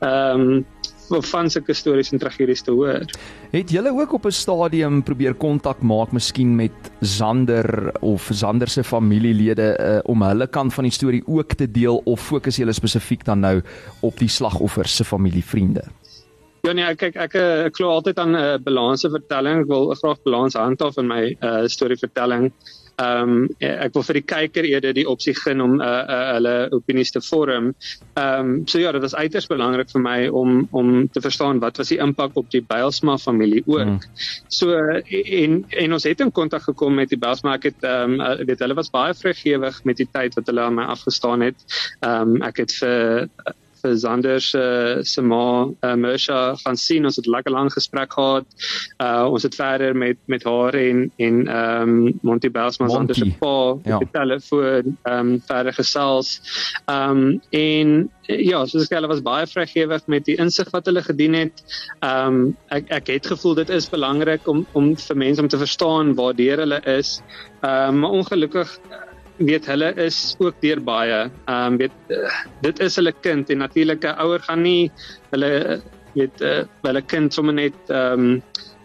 Ehm 0.00 0.48
um, 0.48 0.66
van 1.08 1.48
sulke 1.48 1.72
stories 1.72 2.10
en 2.12 2.20
tragedies 2.20 2.60
te 2.60 2.70
hoor. 2.70 3.06
Het 3.50 3.70
julle 3.72 3.92
ook 3.96 4.12
op 4.12 4.26
'n 4.26 4.30
stadium 4.30 5.02
probeer 5.02 5.34
kontak 5.34 5.80
maak 5.80 6.12
miskien 6.12 6.56
met 6.56 6.72
Zander 7.00 7.92
of 8.00 8.28
Zander 8.32 8.68
se 8.68 8.84
familielede 8.84 9.78
uh, 9.80 9.98
om 10.04 10.22
hulle 10.22 10.46
kant 10.46 10.74
van 10.74 10.84
die 10.84 10.92
storie 10.92 11.22
ook 11.26 11.54
te 11.54 11.70
deel 11.70 12.00
of 12.04 12.20
fokus 12.20 12.56
julle 12.56 12.72
spesifiek 12.72 13.24
dan 13.24 13.40
nou 13.40 13.62
op 14.00 14.18
die 14.18 14.28
slagoffers 14.28 14.96
se 14.96 15.04
familievriende? 15.04 15.84
Ja 16.68 16.74
nee, 16.76 16.88
kyk 17.00 17.14
ek 17.16 17.34
ek 17.40 17.78
glo 17.78 17.94
altyd 17.96 18.18
aan 18.20 18.34
'n 18.36 18.40
uh, 18.40 18.56
balanse 18.60 19.08
vertelling. 19.08 19.62
Ek 19.62 19.70
wil 19.70 19.94
graag 19.96 20.18
balans 20.24 20.56
handhaaf 20.58 20.98
in 21.00 21.06
my 21.08 21.22
uh, 21.40 21.64
storievertelling. 21.64 22.50
Ehm 22.98 23.30
um, 23.30 23.46
ek 23.62 23.94
wil 23.94 24.02
vir 24.08 24.16
die 24.18 24.24
kyker 24.26 24.66
eerder 24.66 24.92
die 24.92 25.06
opsie 25.08 25.32
gun 25.38 25.62
om 25.64 25.76
uh, 25.80 25.86
uh, 25.86 26.16
hulle 26.34 26.54
opinies 26.76 27.14
te 27.14 27.22
vorm. 27.24 27.70
Ehm 28.18 28.50
um, 28.50 28.66
so 28.68 28.82
ja, 28.82 28.92
dit 28.92 29.04
was 29.06 29.14
uiters 29.14 29.46
belangrik 29.48 29.88
vir 29.94 30.02
my 30.04 30.16
om 30.40 30.66
om 30.80 30.90
te 31.08 31.22
verstaan 31.24 31.62
wat 31.62 31.80
was 31.80 31.92
die 31.94 32.00
impak 32.04 32.36
op 32.36 32.50
die 32.52 32.64
Bylsma 32.72 33.16
familie 33.22 33.62
ook. 33.64 34.02
Hmm. 34.02 34.26
So 34.48 34.74
en 34.74 35.62
en 35.84 35.96
ons 35.96 36.08
het 36.10 36.20
in 36.20 36.34
kontak 36.40 36.66
gekom 36.66 37.00
met 37.00 37.08
die 37.14 37.20
Bylsma 37.22 37.54
ek 37.56 37.70
het 37.70 37.86
ehm 37.86 38.18
um, 38.20 38.44
weet 38.50 38.66
hulle 38.66 38.76
was 38.76 38.92
baie 38.92 39.16
vrygewig 39.16 39.80
met 39.88 40.02
die 40.04 40.08
tyd 40.12 40.36
wat 40.36 40.52
hulle 40.52 40.66
aan 40.66 40.76
my 40.82 40.90
afgestaan 40.98 41.48
het. 41.48 41.64
Ehm 42.02 42.36
um, 42.36 42.42
ek 42.50 42.60
het 42.66 42.76
vir 42.82 43.30
vir 43.82 43.96
Zander 43.96 44.40
se 44.40 45.00
se 45.02 45.22
ma 45.22 45.66
uh, 45.66 45.94
Mersha 45.94 46.56
gaan 46.64 46.76
sien 46.76 47.04
ons 47.04 47.16
het 47.16 47.26
lekker 47.26 47.52
lank 47.52 47.72
gesprek 47.76 48.12
gehad. 48.12 48.46
Uh 49.02 49.26
ons 49.28 49.42
het 49.42 49.54
verder 49.54 49.96
met 49.96 50.18
met 50.26 50.44
haar 50.44 50.74
en 50.74 51.10
en 51.16 51.40
ehm 51.46 51.96
um, 52.06 52.18
Monty 52.22 52.50
Belsma 52.50 52.88
Zander 52.88 53.14
se 53.14 53.30
pa 53.40 53.76
ja. 53.84 53.96
op 53.96 54.04
die 54.06 54.12
telefoon 54.12 54.96
ehm 55.02 55.18
um, 55.18 55.40
verder 55.46 55.72
gesels. 55.72 56.40
Ehm 56.86 57.10
um, 57.10 57.40
en 57.50 58.10
ja, 58.28 58.60
soos 58.68 58.84
ek 58.84 58.96
hulle 58.98 59.08
was 59.08 59.24
baie 59.24 59.46
vrygewig 59.48 60.06
met 60.12 60.26
die 60.28 60.36
insig 60.42 60.68
wat 60.74 60.88
hulle 60.90 61.02
gedien 61.02 61.36
het. 61.38 61.62
Ehm 62.00 62.40
um, 62.40 62.56
ek 62.74 62.90
ek 63.00 63.12
het 63.14 63.30
gevoel 63.32 63.60
dit 63.62 63.70
is 63.70 63.88
belangrik 63.90 64.48
om 64.48 64.66
om 64.72 64.94
vir 64.96 65.16
mense 65.16 65.42
om 65.42 65.48
te 65.48 65.60
verstaan 65.60 66.14
waar 66.18 66.36
deur 66.36 66.64
hulle 66.64 66.80
is. 66.98 67.18
Ehm 67.62 67.94
um, 67.94 68.00
maar 68.02 68.10
ongelukkig 68.20 68.78
weet 69.38 69.66
hulle 69.70 69.92
is 70.02 70.36
ook 70.38 70.60
deur 70.62 70.80
baie. 70.82 71.30
Ehm 71.46 71.72
um, 71.72 71.76
weet 71.78 72.14
uh, 72.14 72.30
dit 72.62 72.80
is 72.80 72.96
hulle 72.98 73.12
kind 73.22 73.50
en 73.50 73.58
natuurlik 73.64 74.04
'n 74.04 74.18
ouer 74.24 74.40
gaan 74.40 74.62
nie 74.62 74.90
hulle 75.30 75.80
weet 76.14 76.40
uh, 76.40 76.64
hulle 76.82 77.02
kind 77.02 77.34
sommer 77.34 77.54
net 77.54 77.76
ehm 77.88 78.12
um, 78.12 78.42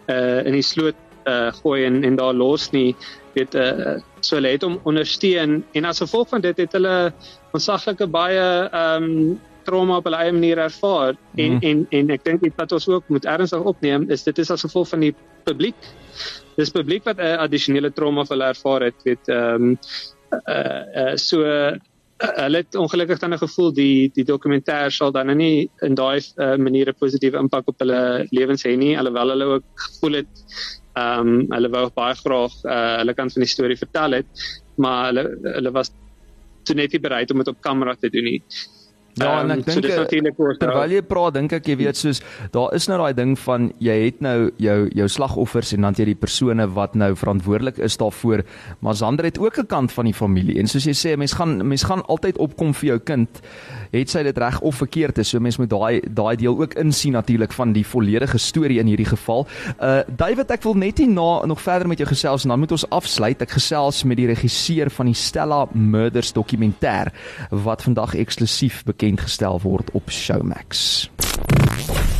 uh, 0.08 0.46
in 0.46 0.52
die 0.52 0.62
sloot 0.62 0.96
uh, 1.26 1.52
gooi 1.62 1.84
en 1.84 2.04
en 2.04 2.16
daar 2.16 2.34
los 2.34 2.70
nie. 2.70 2.94
Weet 3.34 3.54
uh, 3.54 3.98
so 4.20 4.36
hulle 4.36 4.54
het 4.54 4.62
hom 4.62 4.78
ondersteun 4.84 5.64
en 5.72 5.84
as 5.84 5.98
gevolg 5.98 6.28
van 6.28 6.40
dit 6.40 6.56
het 6.56 6.72
hulle 6.72 7.12
onsaglike 7.52 8.06
baie 8.06 8.68
ehm 8.70 9.02
um, 9.02 9.40
trauma 9.64 9.96
op 9.96 10.04
hulle 10.04 10.20
eie 10.20 10.32
manier 10.32 10.58
ervaar 10.60 11.14
en 11.40 11.52
mm. 11.56 11.62
en 11.62 11.86
en 11.90 12.10
ek 12.10 12.24
dink 12.24 12.42
iets 12.44 12.58
wat 12.60 12.72
ons 12.76 12.88
ook 12.88 13.08
moet 13.08 13.24
ernstig 13.24 13.62
opneem 13.64 14.04
is 14.12 14.22
dit 14.26 14.38
is 14.38 14.50
as 14.50 14.64
gevolg 14.66 14.88
van 14.88 15.00
die 15.00 15.14
publiek. 15.44 15.88
Dis 16.56 16.70
publiek 16.70 17.04
wat 17.08 17.18
'n 17.18 17.40
addisionele 17.44 17.90
trauma 17.90 18.24
vir 18.24 18.36
hulle 18.36 18.50
ervaar 18.52 18.82
het, 18.90 18.98
weet 19.04 19.28
ehm 19.28 19.70
um, 19.72 19.78
uh, 20.48 20.82
uh 21.02 21.16
so 21.16 21.42
uh, 21.42 21.74
hulle 22.18 22.62
het 22.62 22.76
ongelukkig 22.78 23.18
dan 23.18 23.32
'n 23.34 23.42
gevoel 23.42 23.72
die 23.74 24.10
die 24.14 24.24
dokumentêr 24.24 24.90
sal 24.90 25.12
dan 25.12 25.26
nou 25.26 25.36
nie 25.36 25.70
in 25.82 25.94
daai 25.94 26.20
uh, 26.36 26.56
maniere 26.56 26.92
positiewe 26.92 27.38
impak 27.38 27.68
op 27.68 27.78
hulle 27.78 28.26
lewens 28.30 28.64
hê 28.66 28.76
nie 28.76 28.96
alhoewel 28.98 29.34
hulle 29.34 29.44
ook 29.44 29.66
gevoel 29.86 30.14
het 30.20 30.32
ehm 30.94 31.28
um, 31.28 31.46
hulle 31.50 31.68
wou 31.68 31.90
baie 31.94 32.14
graag 32.14 32.54
uh, 32.64 32.96
hulle 33.00 33.14
kant 33.14 33.32
van 33.32 33.42
die 33.42 33.54
storie 33.56 33.76
vertel 33.76 34.12
het 34.12 34.26
maar 34.76 35.06
hulle 35.06 35.24
hulle 35.42 35.70
was 35.70 35.90
toe 36.64 36.76
net 36.76 36.92
nie 36.92 37.00
bereid 37.00 37.30
om 37.30 37.42
dit 37.42 37.52
op 37.52 37.60
kamera 37.60 37.94
te 37.94 38.10
doen 38.10 38.24
nie. 38.24 38.40
Ja, 39.20 39.40
en 39.44 39.52
ek 39.54 39.60
um, 39.62 39.64
dink 39.68 39.86
so 40.34 40.54
terwyl 40.58 40.90
jy 40.90 41.02
praat, 41.06 41.36
dink 41.36 41.52
ek 41.54 41.68
jy 41.70 41.76
weet 41.78 41.98
soos 41.98 42.20
daar 42.54 42.72
is 42.74 42.88
nou 42.90 42.98
daai 42.98 43.14
ding 43.14 43.36
van 43.38 43.68
jy 43.82 43.94
het 44.08 44.20
nou 44.24 44.50
jou 44.58 44.78
jou 44.90 45.06
slagoffers 45.08 45.70
en 45.76 45.86
dan 45.86 45.94
jy 45.98 46.08
die 46.10 46.18
persone 46.18 46.66
wat 46.74 46.96
nou 46.98 47.12
verantwoordelik 47.18 47.78
is 47.78 47.96
daarvoor, 48.00 48.42
maar 48.82 48.98
Sander 48.98 49.28
het 49.28 49.38
ook 49.38 49.58
'n 49.58 49.66
kant 49.70 49.92
van 49.92 50.04
die 50.04 50.14
familie. 50.14 50.58
En 50.58 50.66
soos 50.66 50.84
jy 50.84 50.94
sê, 50.94 51.16
mens 51.16 51.32
gaan 51.32 51.62
mens 51.66 51.84
gaan 51.84 52.02
altyd 52.06 52.38
opkom 52.38 52.74
vir 52.74 52.88
jou 52.88 52.98
kind 52.98 53.28
het 53.94 54.10
sy 54.10 54.22
dit 54.26 54.38
reg 54.38 54.60
of 54.60 54.80
verkeerd 54.82 55.18
is. 55.22 55.30
So 55.32 55.42
mense 55.42 55.60
moet 55.60 55.70
daai 55.72 56.00
daai 56.04 56.36
deel 56.40 56.58
ook 56.60 56.76
insien 56.80 57.16
natuurlik 57.16 57.52
van 57.52 57.72
die 57.72 57.86
volledige 57.86 58.38
storie 58.38 58.80
in 58.82 58.90
hierdie 58.90 59.08
geval. 59.08 59.46
Uh 59.78 60.02
David, 60.16 60.50
ek 60.54 60.62
wil 60.66 60.76
net 60.78 61.00
nie 61.02 61.08
na 61.14 61.44
nog 61.46 61.62
verder 61.62 61.88
met 61.88 61.98
jou 61.98 62.08
gesels 62.08 62.44
en 62.44 62.54
dan 62.54 62.62
moet 62.62 62.74
ons 62.76 62.88
afsluit. 62.90 63.42
Ek 63.42 63.56
gesels 63.56 64.02
met 64.04 64.20
die 64.20 64.28
regisseur 64.30 64.90
van 64.90 65.10
die 65.10 65.18
Stella 65.18 65.64
Murders 65.72 66.32
dokumentêr 66.36 67.12
wat 67.50 67.82
vandag 67.86 68.14
eksklusief 68.18 68.82
bekend 68.84 69.24
gestel 69.24 69.60
word 69.62 69.90
op 69.92 70.10
Showmax. 70.10 71.10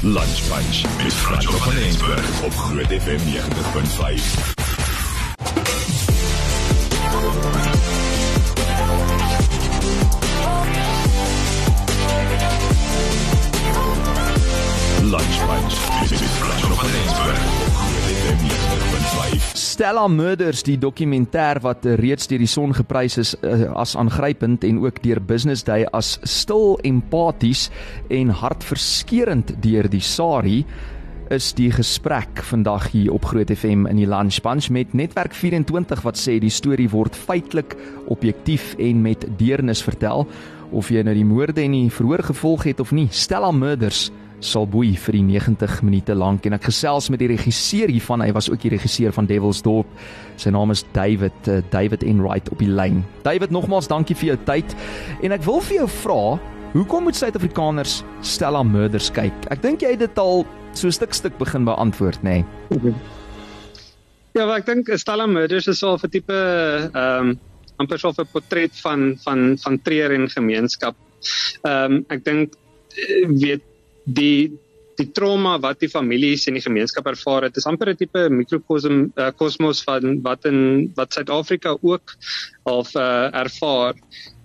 Lunch 0.02 0.40
Bunch 0.48 0.82
met 1.02 1.12
Frans 1.12 1.46
van 1.46 1.76
Eensberg 1.76 2.44
op 2.44 2.52
Groot 2.52 2.92
FM 3.00 3.22
90.5. 3.32 4.63
Stella 19.55 20.09
Murders, 20.09 20.62
die 20.66 20.74
dokumentêr 20.79 21.61
wat 21.62 21.87
reeds 22.00 22.27
deur 22.27 22.42
die 22.42 22.50
son 22.50 22.74
geprys 22.74 23.18
is 23.22 23.35
uh, 23.46 23.68
as 23.79 23.94
aangrypend 23.98 24.64
en 24.66 24.81
ook 24.83 24.98
deur 25.05 25.20
Business 25.22 25.62
Day 25.62 25.87
as 25.94 26.16
stil 26.27 26.81
empaties 26.83 27.68
en 28.11 28.33
hartverskeurende 28.40 29.55
deur 29.62 29.87
die 29.92 30.03
Sari 30.03 30.64
is 31.31 31.53
die 31.55 31.70
gesprek 31.72 32.42
vandag 32.50 32.90
hier 32.90 33.14
op 33.14 33.31
Groot 33.31 33.55
FM 33.55 33.87
in 33.87 34.03
die 34.03 34.11
Lunch 34.11 34.42
Bunch 34.42 34.66
met 34.74 34.98
Netwerk 34.98 35.35
24 35.38 36.03
wat 36.03 36.18
sê 36.18 36.40
die 36.42 36.50
storie 36.50 36.90
word 36.90 37.14
feitelik 37.14 37.79
objektief 38.11 38.74
en 38.83 39.07
met 39.07 39.24
deernis 39.38 39.83
vertel. 39.83 40.27
Of 40.74 40.90
jy 40.90 41.07
nou 41.07 41.14
die 41.14 41.27
moorde 41.29 41.62
en 41.62 41.79
die 41.79 41.90
verhoor 41.94 42.27
gevolg 42.27 42.66
het 42.66 42.83
of 42.83 42.90
nie 42.90 43.07
Stella 43.14 43.55
Murders 43.55 44.11
sal 44.44 44.66
boei 44.68 44.92
vir 45.07 45.16
die 45.16 45.24
90 45.24 45.78
minute 45.87 46.14
lank 46.16 46.44
en 46.46 46.57
ek 46.57 46.68
gesels 46.68 47.09
met 47.12 47.22
die 47.22 47.30
regisseur 47.33 47.90
hiervan. 47.92 48.24
Hy 48.24 48.33
was 48.37 48.50
ook 48.52 48.61
die 48.64 48.74
regisseur 48.74 49.14
van 49.16 49.28
Devil's 49.30 49.62
Dorp. 49.64 49.88
Sy 50.40 50.52
naam 50.54 50.74
is 50.74 50.85
David 50.96 51.48
uh, 51.48 51.61
David 51.72 52.04
Enright 52.04 52.50
op 52.52 52.61
die 52.61 52.68
lyn. 52.68 53.02
David, 53.24 53.54
nogmaals 53.54 53.88
dankie 53.90 54.16
vir 54.18 54.35
jou 54.35 54.38
tyd 54.50 54.76
en 55.24 55.35
ek 55.37 55.46
wil 55.46 55.62
vir 55.64 55.80
jou 55.83 55.88
vra, 56.02 56.20
hoekom 56.74 57.09
moet 57.09 57.18
Suid-Afrikaners 57.18 58.02
Stella 58.26 58.62
Murders 58.66 59.11
kyk? 59.14 59.48
Ek 59.54 59.64
dink 59.64 59.85
jy 59.85 59.94
het 59.96 60.04
dit 60.04 60.20
al 60.20 60.44
so 60.76 60.92
stuk 60.92 61.14
stuk 61.16 61.37
begin 61.40 61.66
beantwoord, 61.68 62.20
nê? 62.26 62.42
Nee? 62.74 62.94
Ja, 64.35 64.48
ek 64.50 64.66
dink 64.66 64.90
Stella 64.98 65.28
Murders 65.30 65.70
is 65.70 65.83
al 65.87 65.96
'n 65.96 66.11
tipe 66.11 66.35
ehm 66.35 67.30
um, 67.30 67.37
amper 67.78 67.98
so 67.98 68.11
'n 68.11 68.26
portret 68.33 68.74
van 68.83 69.14
van 69.24 69.57
van 69.59 69.78
treur 69.83 70.12
en 70.12 70.28
gemeenskap. 70.28 70.96
Ehm 71.62 71.92
um, 71.92 72.04
ek 72.09 72.24
dink 72.24 72.59
eh, 72.98 73.28
weet 73.30 73.62
die 74.04 74.52
die 74.94 75.08
trauma 75.10 75.56
wat 75.58 75.80
die 75.82 75.90
families 75.90 76.46
en 76.46 76.54
die 76.54 76.62
gemeenskap 76.62 77.08
ervaar 77.10 77.48
het, 77.48 77.56
is 77.58 77.66
amper 77.66 77.90
'n 77.90 77.96
tipe 77.98 78.28
mikrokosm 78.30 79.10
uh, 79.16 79.30
kosmos 79.34 79.82
van 79.82 80.20
wat 80.22 80.44
in 80.46 80.92
wat 80.94 81.12
Suid-Afrika 81.12 81.76
ook 81.82 82.14
al 82.64 82.86
uh, 82.94 83.34
ervaar. 83.34 83.94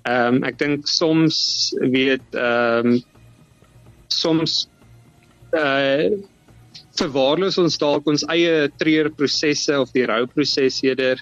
Ehm 0.05 0.35
um, 0.35 0.43
ek 0.43 0.57
dink 0.57 0.87
soms 0.87 1.73
weet 1.79 2.25
ehm 2.33 2.95
um, 2.95 2.99
soms 4.07 4.67
uh 5.53 6.17
verwaarloos 6.99 7.57
ons 7.61 7.77
dalk 7.79 8.07
ons 8.11 8.25
eie 8.33 8.67
treurprosesse 8.81 9.77
of 9.79 9.91
die 9.95 10.05
rouproses 10.05 10.81
eerder. 10.83 11.21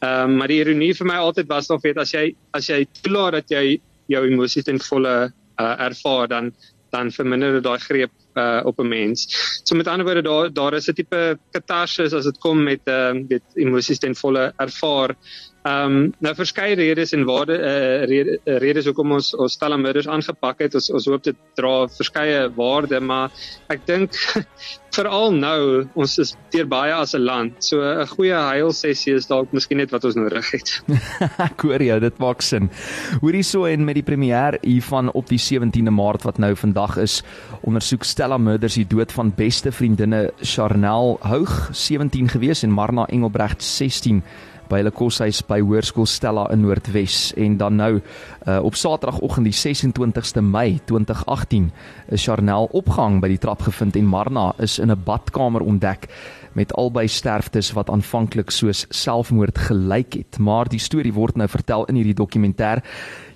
Ehm 0.00 0.30
um, 0.30 0.36
maar 0.38 0.48
die 0.48 0.62
ironie 0.62 0.94
vir 0.94 1.06
my 1.06 1.18
altyd 1.18 1.48
was 1.48 1.70
of 1.70 1.82
weet 1.82 1.98
as 1.98 2.14
jy 2.14 2.34
as 2.52 2.68
jy 2.68 2.86
toelaat 3.02 3.40
dat 3.40 3.50
jy 3.50 3.80
jou 4.08 4.24
emosies 4.24 4.64
ten 4.64 4.78
volle 4.78 5.16
uh, 5.28 5.74
ervaar 5.88 6.28
dan 6.28 6.52
dan 6.90 7.12
verminder 7.12 7.52
dit 7.52 7.64
daai 7.64 7.78
greep 7.78 8.10
uh, 8.38 8.60
op 8.64 8.78
'n 8.80 8.88
mens. 8.88 9.26
So 9.64 9.76
met 9.76 9.86
ander 9.86 10.06
woorde 10.06 10.22
daar 10.22 10.52
daar 10.52 10.74
is 10.74 10.88
'n 10.88 10.94
tipe 10.94 11.38
katarsis 11.50 12.12
as 12.12 12.24
dit 12.24 12.38
kom 12.38 12.62
met 12.62 12.80
ehm 12.84 13.16
uh, 13.16 13.28
dit 13.28 13.42
emosies 13.54 13.98
ten 13.98 14.14
volle 14.14 14.52
ervaar. 14.56 15.16
Ehm 15.62 15.96
um, 15.96 16.14
nou 16.18 16.34
verskeie 16.34 16.74
redes 16.74 17.12
en 17.12 17.24
waarde 17.24 17.58
uh, 17.58 18.04
rede, 18.04 18.40
redes 18.44 18.84
hoekom 18.84 19.12
ons 19.12 19.34
ons 19.34 19.52
stelmurders 19.52 20.08
aangepak 20.08 20.58
het. 20.58 20.74
Ons 20.74 20.90
ons 20.90 21.06
hoop 21.06 21.22
dit 21.22 21.36
dra 21.54 21.88
verskeie 21.88 22.48
waarde, 22.54 23.00
maar 23.00 23.30
ek 23.68 23.86
dink 23.86 24.10
veral 24.98 25.34
nou 25.34 25.86
ons 25.98 26.16
is 26.22 26.34
deur 26.52 26.66
baie 26.68 26.92
as 26.94 27.14
'n 27.14 27.22
land. 27.22 27.52
So 27.62 27.82
'n 27.82 28.06
goeie 28.06 28.34
huilsessie 28.34 29.14
is 29.14 29.26
dalk 29.26 29.52
miskien 29.52 29.78
net 29.78 29.90
wat 29.90 30.04
ons 30.04 30.16
nodig 30.16 30.50
het. 30.50 30.82
ek 31.48 31.60
hoor 31.62 31.82
jou, 31.82 32.00
dit 32.00 32.18
maak 32.18 32.42
sin. 32.42 32.70
Hoorie 33.22 33.42
so 33.42 33.64
en 33.64 33.84
met 33.84 33.94
die 33.94 34.02
premier 34.02 34.58
hiervan 34.62 35.12
op 35.12 35.28
die 35.28 35.38
17de 35.38 35.90
Maart 35.90 36.24
wat 36.24 36.38
nou 36.38 36.54
vandag 36.56 36.96
is, 36.98 37.22
ondersoek 37.62 38.04
Stella 38.04 38.38
Murders 38.38 38.74
die 38.74 38.86
dood 38.86 39.12
van 39.12 39.32
beste 39.34 39.72
vriendinne 39.72 40.32
Charnel 40.42 41.18
Houg 41.22 41.70
17 41.72 42.28
gewees 42.28 42.62
en 42.62 42.70
Marna 42.70 43.06
Engelbrecht 43.06 43.62
16 43.62 44.22
by 44.68 44.82
hulle 44.82 44.92
koshuis 44.94 45.40
by 45.48 45.60
Hoërskool 45.64 46.06
Stella 46.06 46.46
in 46.52 46.62
Noordwes. 46.64 47.32
En 47.36 47.56
dan 47.56 47.76
nou 47.76 47.92
uh, 47.98 48.58
op 48.62 48.74
Saterdagoggend 48.74 49.48
die 49.48 49.56
26ste 49.56 50.42
Mei 50.44 50.80
2018 50.84 51.70
is 52.14 52.24
Charnel 52.24 52.68
opgehang 52.72 53.20
by 53.20 53.28
die 53.28 53.40
trap 53.42 53.62
gevind 53.66 53.96
en 53.96 54.08
Marna 54.08 54.52
is 54.58 54.78
in 54.78 54.90
'n 54.90 55.02
badkamer 55.04 55.60
ontdek 55.60 56.08
met 56.52 56.72
albei 56.74 57.08
sterftes 57.08 57.72
wat 57.72 57.90
aanvanklik 57.90 58.50
soos 58.50 58.86
selfmoord 58.88 59.58
gelyk 59.58 60.14
het. 60.14 60.38
Maar 60.38 60.68
die 60.68 60.82
storie 60.82 61.12
word 61.12 61.36
nou 61.36 61.48
vertel 61.48 61.84
in 61.84 61.94
hierdie 61.94 62.18
dokumentêr 62.18 62.82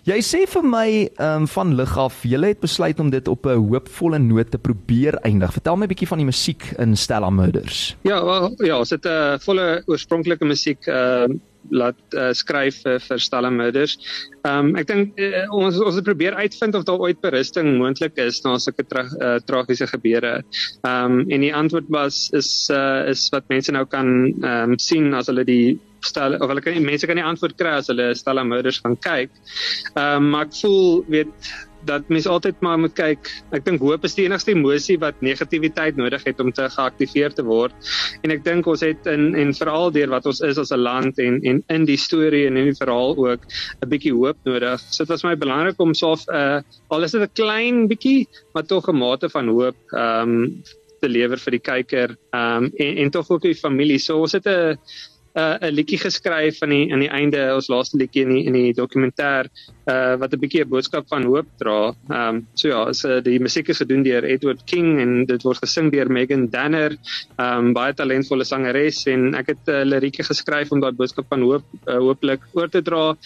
Jy 0.02 0.16
sê 0.26 0.38
vir 0.50 0.64
my 0.66 0.86
um, 1.22 1.44
van 1.46 1.76
lig 1.78 1.92
af, 1.94 2.24
jy 2.26 2.40
het 2.42 2.58
besluit 2.58 2.98
om 2.98 3.10
dit 3.12 3.28
op 3.30 3.46
'n 3.46 3.54
hoopvolle 3.54 4.18
noot 4.18 4.50
te 4.50 4.58
probeer 4.58 5.14
eindig. 5.22 5.52
Vertel 5.54 5.76
my 5.76 5.86
'n 5.86 5.92
bietjie 5.94 6.08
van 6.08 6.18
die 6.18 6.26
musiek 6.26 6.74
in 6.78 6.96
Stella 6.96 7.30
Murders. 7.30 7.94
Ja, 8.02 8.24
wel, 8.24 8.54
ja, 8.66 8.78
ons 8.78 8.90
het 8.90 9.04
'n 9.04 9.08
uh, 9.08 9.38
volle 9.38 9.82
oorspronklike 9.86 10.44
musiek 10.44 10.86
uh 10.86 11.30
laat 11.70 11.98
uh, 12.16 12.30
skryf 12.36 12.82
vir 12.84 13.20
Stella 13.22 13.50
Murders. 13.50 13.98
Ehm 14.42 14.72
um, 14.72 14.76
ek 14.80 14.88
dink 14.90 15.20
uh, 15.22 15.44
ons 15.54 15.78
ons 15.78 15.94
het 15.98 16.06
probeer 16.06 16.34
uitvind 16.34 16.74
of 16.74 16.86
daar 16.88 17.02
ooit 17.02 17.20
berusting 17.22 17.76
moontlik 17.78 18.18
is 18.18 18.42
na 18.44 18.56
sulke 18.58 18.84
tra 18.88 19.04
uh, 19.06 19.36
tragiese 19.46 19.86
gebeure. 19.90 20.34
Ehm 20.82 21.20
um, 21.20 21.24
en 21.30 21.46
die 21.46 21.54
antwoord 21.54 21.88
was 21.94 22.28
is 22.36 22.68
uh, 22.72 23.08
is 23.10 23.28
wat 23.34 23.48
mense 23.52 23.72
nou 23.72 23.86
kan 23.86 24.12
ehm 24.26 24.74
um, 24.74 24.78
sien 24.78 25.12
as 25.14 25.30
hulle 25.30 25.46
die 25.48 25.78
stel 26.02 26.34
of 26.34 26.50
hulle 26.50 26.62
kan 26.64 26.78
mense 26.82 27.06
kan 27.06 27.18
nie 27.18 27.26
antwoord 27.26 27.54
kry 27.58 27.76
as 27.78 27.90
hulle 27.92 28.12
Stella 28.18 28.44
Murders 28.44 28.82
gaan 28.82 28.98
kyk. 28.98 29.30
Ehm 29.94 30.16
um, 30.16 30.32
maar 30.34 30.48
ek 30.50 30.58
voel 30.62 31.04
weet 31.12 31.52
dat 31.84 32.08
mens 32.08 32.26
altyd 32.26 32.60
maar 32.60 32.78
moet 32.78 32.94
kyk. 32.94 33.30
Ek 33.52 33.64
dink 33.64 33.80
hoop 33.80 34.04
is 34.04 34.14
die 34.14 34.26
enigste 34.26 34.52
emosie 34.54 34.98
wat 35.02 35.20
negativiteit 35.20 35.96
nodig 35.96 36.24
het 36.24 36.40
om 36.40 36.52
te 36.52 36.68
geaktiveer 36.70 37.34
te 37.34 37.44
word. 37.46 37.74
En 38.22 38.34
ek 38.34 38.44
dink 38.44 38.66
ons 38.66 38.84
het 38.84 39.06
in 39.10 39.32
en 39.38 39.54
veral 39.56 39.90
deur 39.94 40.12
wat 40.12 40.26
ons 40.30 40.42
is 40.46 40.58
as 40.58 40.72
'n 40.72 40.82
land 40.82 41.18
en 41.18 41.40
en 41.42 41.62
in 41.68 41.84
die 41.84 41.96
storie 41.96 42.46
en 42.46 42.56
in 42.56 42.70
die 42.70 42.78
verhaal 42.78 43.16
ook 43.16 43.42
'n 43.82 43.88
bietjie 43.88 44.14
hoop 44.14 44.38
nodig. 44.44 44.80
So 44.90 45.04
dit 45.04 45.08
was 45.08 45.24
my 45.24 45.34
belangrik 45.36 45.80
om 45.80 45.94
so 45.94 46.12
'n 46.12 46.34
uh, 46.34 46.60
al 46.88 47.02
is 47.02 47.12
dit 47.12 47.22
'n 47.22 47.34
klein 47.34 47.88
bietjie, 47.88 48.28
maar 48.54 48.66
tog 48.66 48.88
'n 48.88 48.96
mate 48.96 49.28
van 49.28 49.48
hoop 49.48 49.76
ehm 49.92 50.30
um, 50.30 50.62
te 51.02 51.08
lewer 51.08 51.38
vir 51.38 51.56
die 51.58 51.64
kyker 51.66 52.16
ehm 52.32 52.64
um, 52.64 52.70
en 52.76 52.96
en 53.02 53.10
tog 53.10 53.30
ook 53.30 53.42
die 53.42 53.58
familie. 53.58 53.98
So 53.98 54.20
ons 54.20 54.32
het 54.32 54.46
'n 54.46 54.78
'n 55.32 55.64
uh, 55.64 55.70
liedjie 55.72 55.98
geskryf 55.98 56.60
aan 56.62 56.74
die 56.74 56.92
aan 56.92 57.00
die 57.00 57.08
einde 57.08 57.40
ons 57.54 57.68
laaste 57.72 57.96
liedjie 57.96 58.24
in 58.26 58.32
die 58.34 58.42
in 58.50 58.56
die 58.58 58.74
dokumentêr 58.76 59.48
uh 59.88 60.14
wat 60.20 60.34
'n 60.34 60.40
bietjie 60.42 60.60
'n 60.64 60.68
boodskap 60.68 61.08
van 61.08 61.24
hoop 61.24 61.48
dra. 61.62 61.94
Ehm 62.10 62.36
um, 62.36 62.46
so 62.54 62.68
ja, 62.68 62.92
so 62.92 63.20
die 63.20 63.38
musiek 63.40 63.68
is 63.68 63.80
gedoen 63.80 64.04
deur 64.04 64.24
Edward 64.24 64.60
King 64.66 65.00
en 65.00 65.24
dit 65.24 65.42
word 65.42 65.58
gesing 65.64 65.90
deur 65.90 66.12
Megan 66.12 66.48
Danner, 66.50 66.92
ehm 67.38 67.58
um, 67.58 67.72
baie 67.72 67.94
talentvolle 67.94 68.44
sangeres 68.44 69.06
en 69.06 69.34
ek 69.34 69.46
het 69.54 69.64
'n 69.68 69.72
uh, 69.72 69.84
lirieke 69.84 70.22
geskryf 70.22 70.72
om 70.72 70.80
daai 70.80 70.92
boodskap 70.92 71.26
van 71.28 71.42
hoop 71.42 71.64
uh, 71.88 71.96
hooplik 71.96 72.40
oor 72.52 72.68
te 72.68 72.82
dra. 72.82 73.16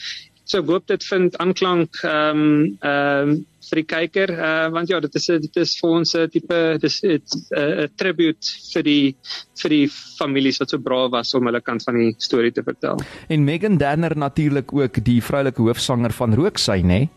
So 0.46 0.62
ek 0.62 0.68
hoop 0.70 0.86
dit 0.86 1.04
vind 1.10 1.36
aanklank 1.42 2.02
ehm 2.06 2.40
um, 2.40 2.78
ehm 2.80 3.30
um, 3.30 3.44
vir 3.66 3.80
die 3.80 3.86
kyker 3.90 4.30
uh, 4.30 4.68
want 4.70 4.90
ja 4.92 5.00
dit 5.02 5.16
is 5.18 5.24
dit 5.42 5.56
is 5.58 5.72
vir 5.80 5.94
ons 5.98 6.14
'n 6.14 6.28
tipe 6.30 6.58
dis 6.78 7.00
'n 7.02 7.18
uh, 7.58 7.88
tribute 7.98 8.52
vir 8.72 8.82
die 8.86 9.16
vir 9.62 9.70
die 9.74 9.88
families 9.90 10.60
wat 10.62 10.70
so 10.70 10.78
braaf 10.78 11.10
was 11.10 11.34
om 11.34 11.50
hulle 11.50 11.60
kant 11.60 11.82
van 11.82 11.98
die 11.98 12.14
storie 12.18 12.52
te 12.52 12.62
vertel. 12.62 13.02
En 13.28 13.44
Megan 13.44 13.76
Danner 13.76 14.16
natuurlik 14.16 14.72
ook 14.72 15.02
die 15.04 15.20
vroulike 15.20 15.62
hoofsanger 15.62 16.12
van 16.12 16.34
Rooksy 16.34 16.78
nê? 16.82 16.82
Nee? 16.82 17.10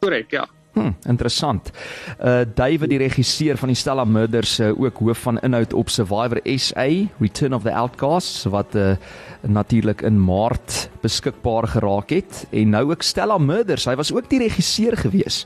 Korrek 0.00 0.30
ja. 0.30 0.46
Hm, 0.74 0.92
interessant. 1.08 1.72
Uh 2.20 2.44
David 2.54 2.90
die 2.90 2.98
regisseur 3.02 3.56
van 3.56 3.68
die 3.68 3.76
Stella 3.76 4.04
Murders 4.04 4.60
uh, 4.60 4.70
ook 4.80 4.98
hoof 4.98 5.18
van 5.18 5.40
inhoud 5.42 5.72
op 5.72 5.90
Survivor 5.90 6.40
SA 6.56 6.86
Return 7.18 7.54
of 7.54 7.62
the 7.62 7.74
Outcasts 7.74 8.44
wat 8.44 8.74
uh 8.74 8.94
natuurlik 9.42 10.02
in 10.02 10.24
Maart 10.24 10.89
beskikbaar 11.02 11.68
geraak 11.68 12.10
het 12.10 12.44
en 12.50 12.70
nou 12.74 12.84
ook 12.90 13.02
Stella 13.02 13.38
Murders. 13.38 13.86
Hy 13.88 13.96
was 13.98 14.12
ook 14.12 14.28
die 14.30 14.40
regisseur 14.42 14.96
gewees 14.96 15.44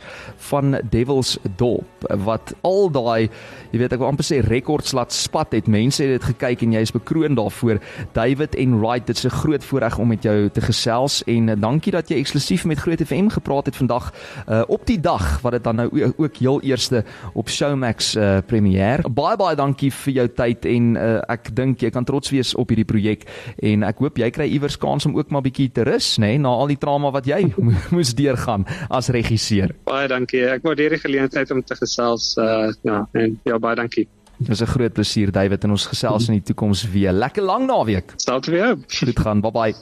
van 0.50 0.78
Devil's 0.90 1.36
Dorp 1.56 2.06
wat 2.24 2.54
al 2.66 2.90
daai, 2.92 3.30
jy 3.72 3.80
weet 3.80 3.94
ek 3.96 4.02
wil 4.02 4.10
amper 4.10 4.26
sê 4.26 4.40
rekords 4.44 4.94
laat 4.96 5.12
spat 5.14 5.54
het. 5.56 5.70
Mense 5.70 6.02
het 6.04 6.18
dit 6.18 6.28
gekyk 6.34 6.64
en 6.66 6.74
jy 6.76 6.82
is 6.84 6.94
bekroon 6.94 7.38
daarvoor. 7.38 7.80
David 8.16 8.56
en 8.60 8.78
Wright, 8.80 9.06
dit 9.06 9.16
is 9.16 9.24
'n 9.24 9.36
groot 9.42 9.64
voorreg 9.64 9.98
om 9.98 10.08
met 10.08 10.22
jou 10.22 10.48
te 10.50 10.60
gesels 10.60 11.22
en 11.24 11.48
uh, 11.48 11.54
dankie 11.58 11.92
dat 11.92 12.08
jy 12.08 12.18
eksklusief 12.18 12.64
met 12.64 12.78
Groot 12.78 13.00
FM 13.00 13.28
gepraat 13.28 13.66
het 13.66 13.76
vandag 13.76 14.12
uh 14.48 14.62
op 14.68 14.86
die 14.86 15.00
dag 15.00 15.40
wat 15.42 15.52
dit 15.52 15.64
dan 15.64 15.76
nou 15.76 16.12
ook 16.16 16.36
heel 16.36 16.60
eerste 16.62 17.04
op 17.34 17.48
Showmax 17.48 18.14
uh 18.16 18.38
premier. 18.46 19.00
Baie 19.10 19.36
baie 19.36 19.56
dankie 19.56 19.92
vir 19.92 20.12
jou 20.12 20.28
tyd 20.28 20.64
en 20.64 20.96
uh 20.96 21.20
ek 21.28 21.54
dink 21.54 21.80
jy 21.80 21.90
kan 21.90 22.04
trots 22.04 22.30
wees 22.30 22.54
op 22.54 22.68
hierdie 22.68 22.88
projek 22.88 23.24
en 23.62 23.82
ek 23.82 23.98
hoop 23.98 24.18
jy 24.18 24.30
kry 24.30 24.48
iewers 24.48 24.78
kans 24.78 25.06
om 25.06 25.16
ook 25.16 25.30
maar 25.30 25.43
bietjie 25.44 25.70
te 25.74 25.84
rus, 25.86 26.14
nê, 26.18 26.34
nee, 26.34 26.42
na 26.42 26.54
al 26.54 26.72
die 26.72 26.80
trauma 26.80 27.12
wat 27.14 27.28
jy 27.28 27.42
moes 27.94 28.14
deurgaan 28.16 28.66
as 28.88 29.12
regisseur. 29.14 29.74
Baie 29.88 30.08
dankie. 30.10 30.44
Ek 30.56 30.66
waardeer 30.66 30.96
die 30.96 31.02
geleentheid 31.04 31.52
om 31.54 31.62
te 31.62 31.78
gesels 31.78 32.34
uh 32.40 32.72
ja, 32.84 33.04
en 33.12 33.38
ja, 33.44 33.58
baie 33.58 33.78
dankie. 33.78 34.08
Dit 34.38 34.50
is 34.50 34.62
'n 34.62 34.66
groot 34.66 34.92
plesier 34.92 35.30
David 35.30 35.64
en 35.64 35.70
ons 35.70 35.86
gesels 35.86 36.28
in 36.28 36.40
die 36.40 36.46
toekoms 36.52 36.84
weer. 36.90 37.12
Lekker 37.12 37.42
lang 37.42 37.66
naweek. 37.66 38.12
Stout 38.16 38.46
weer. 38.46 38.76
Dit 39.04 39.18
gaan. 39.20 39.40
Bye 39.40 39.52
bye. 39.52 39.74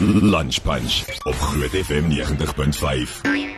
Lunch 0.00 0.62
Punch 0.62 1.04
op 1.24 1.34
Groot 1.34 1.72
FM 1.72 2.10
90.5. 2.10 3.55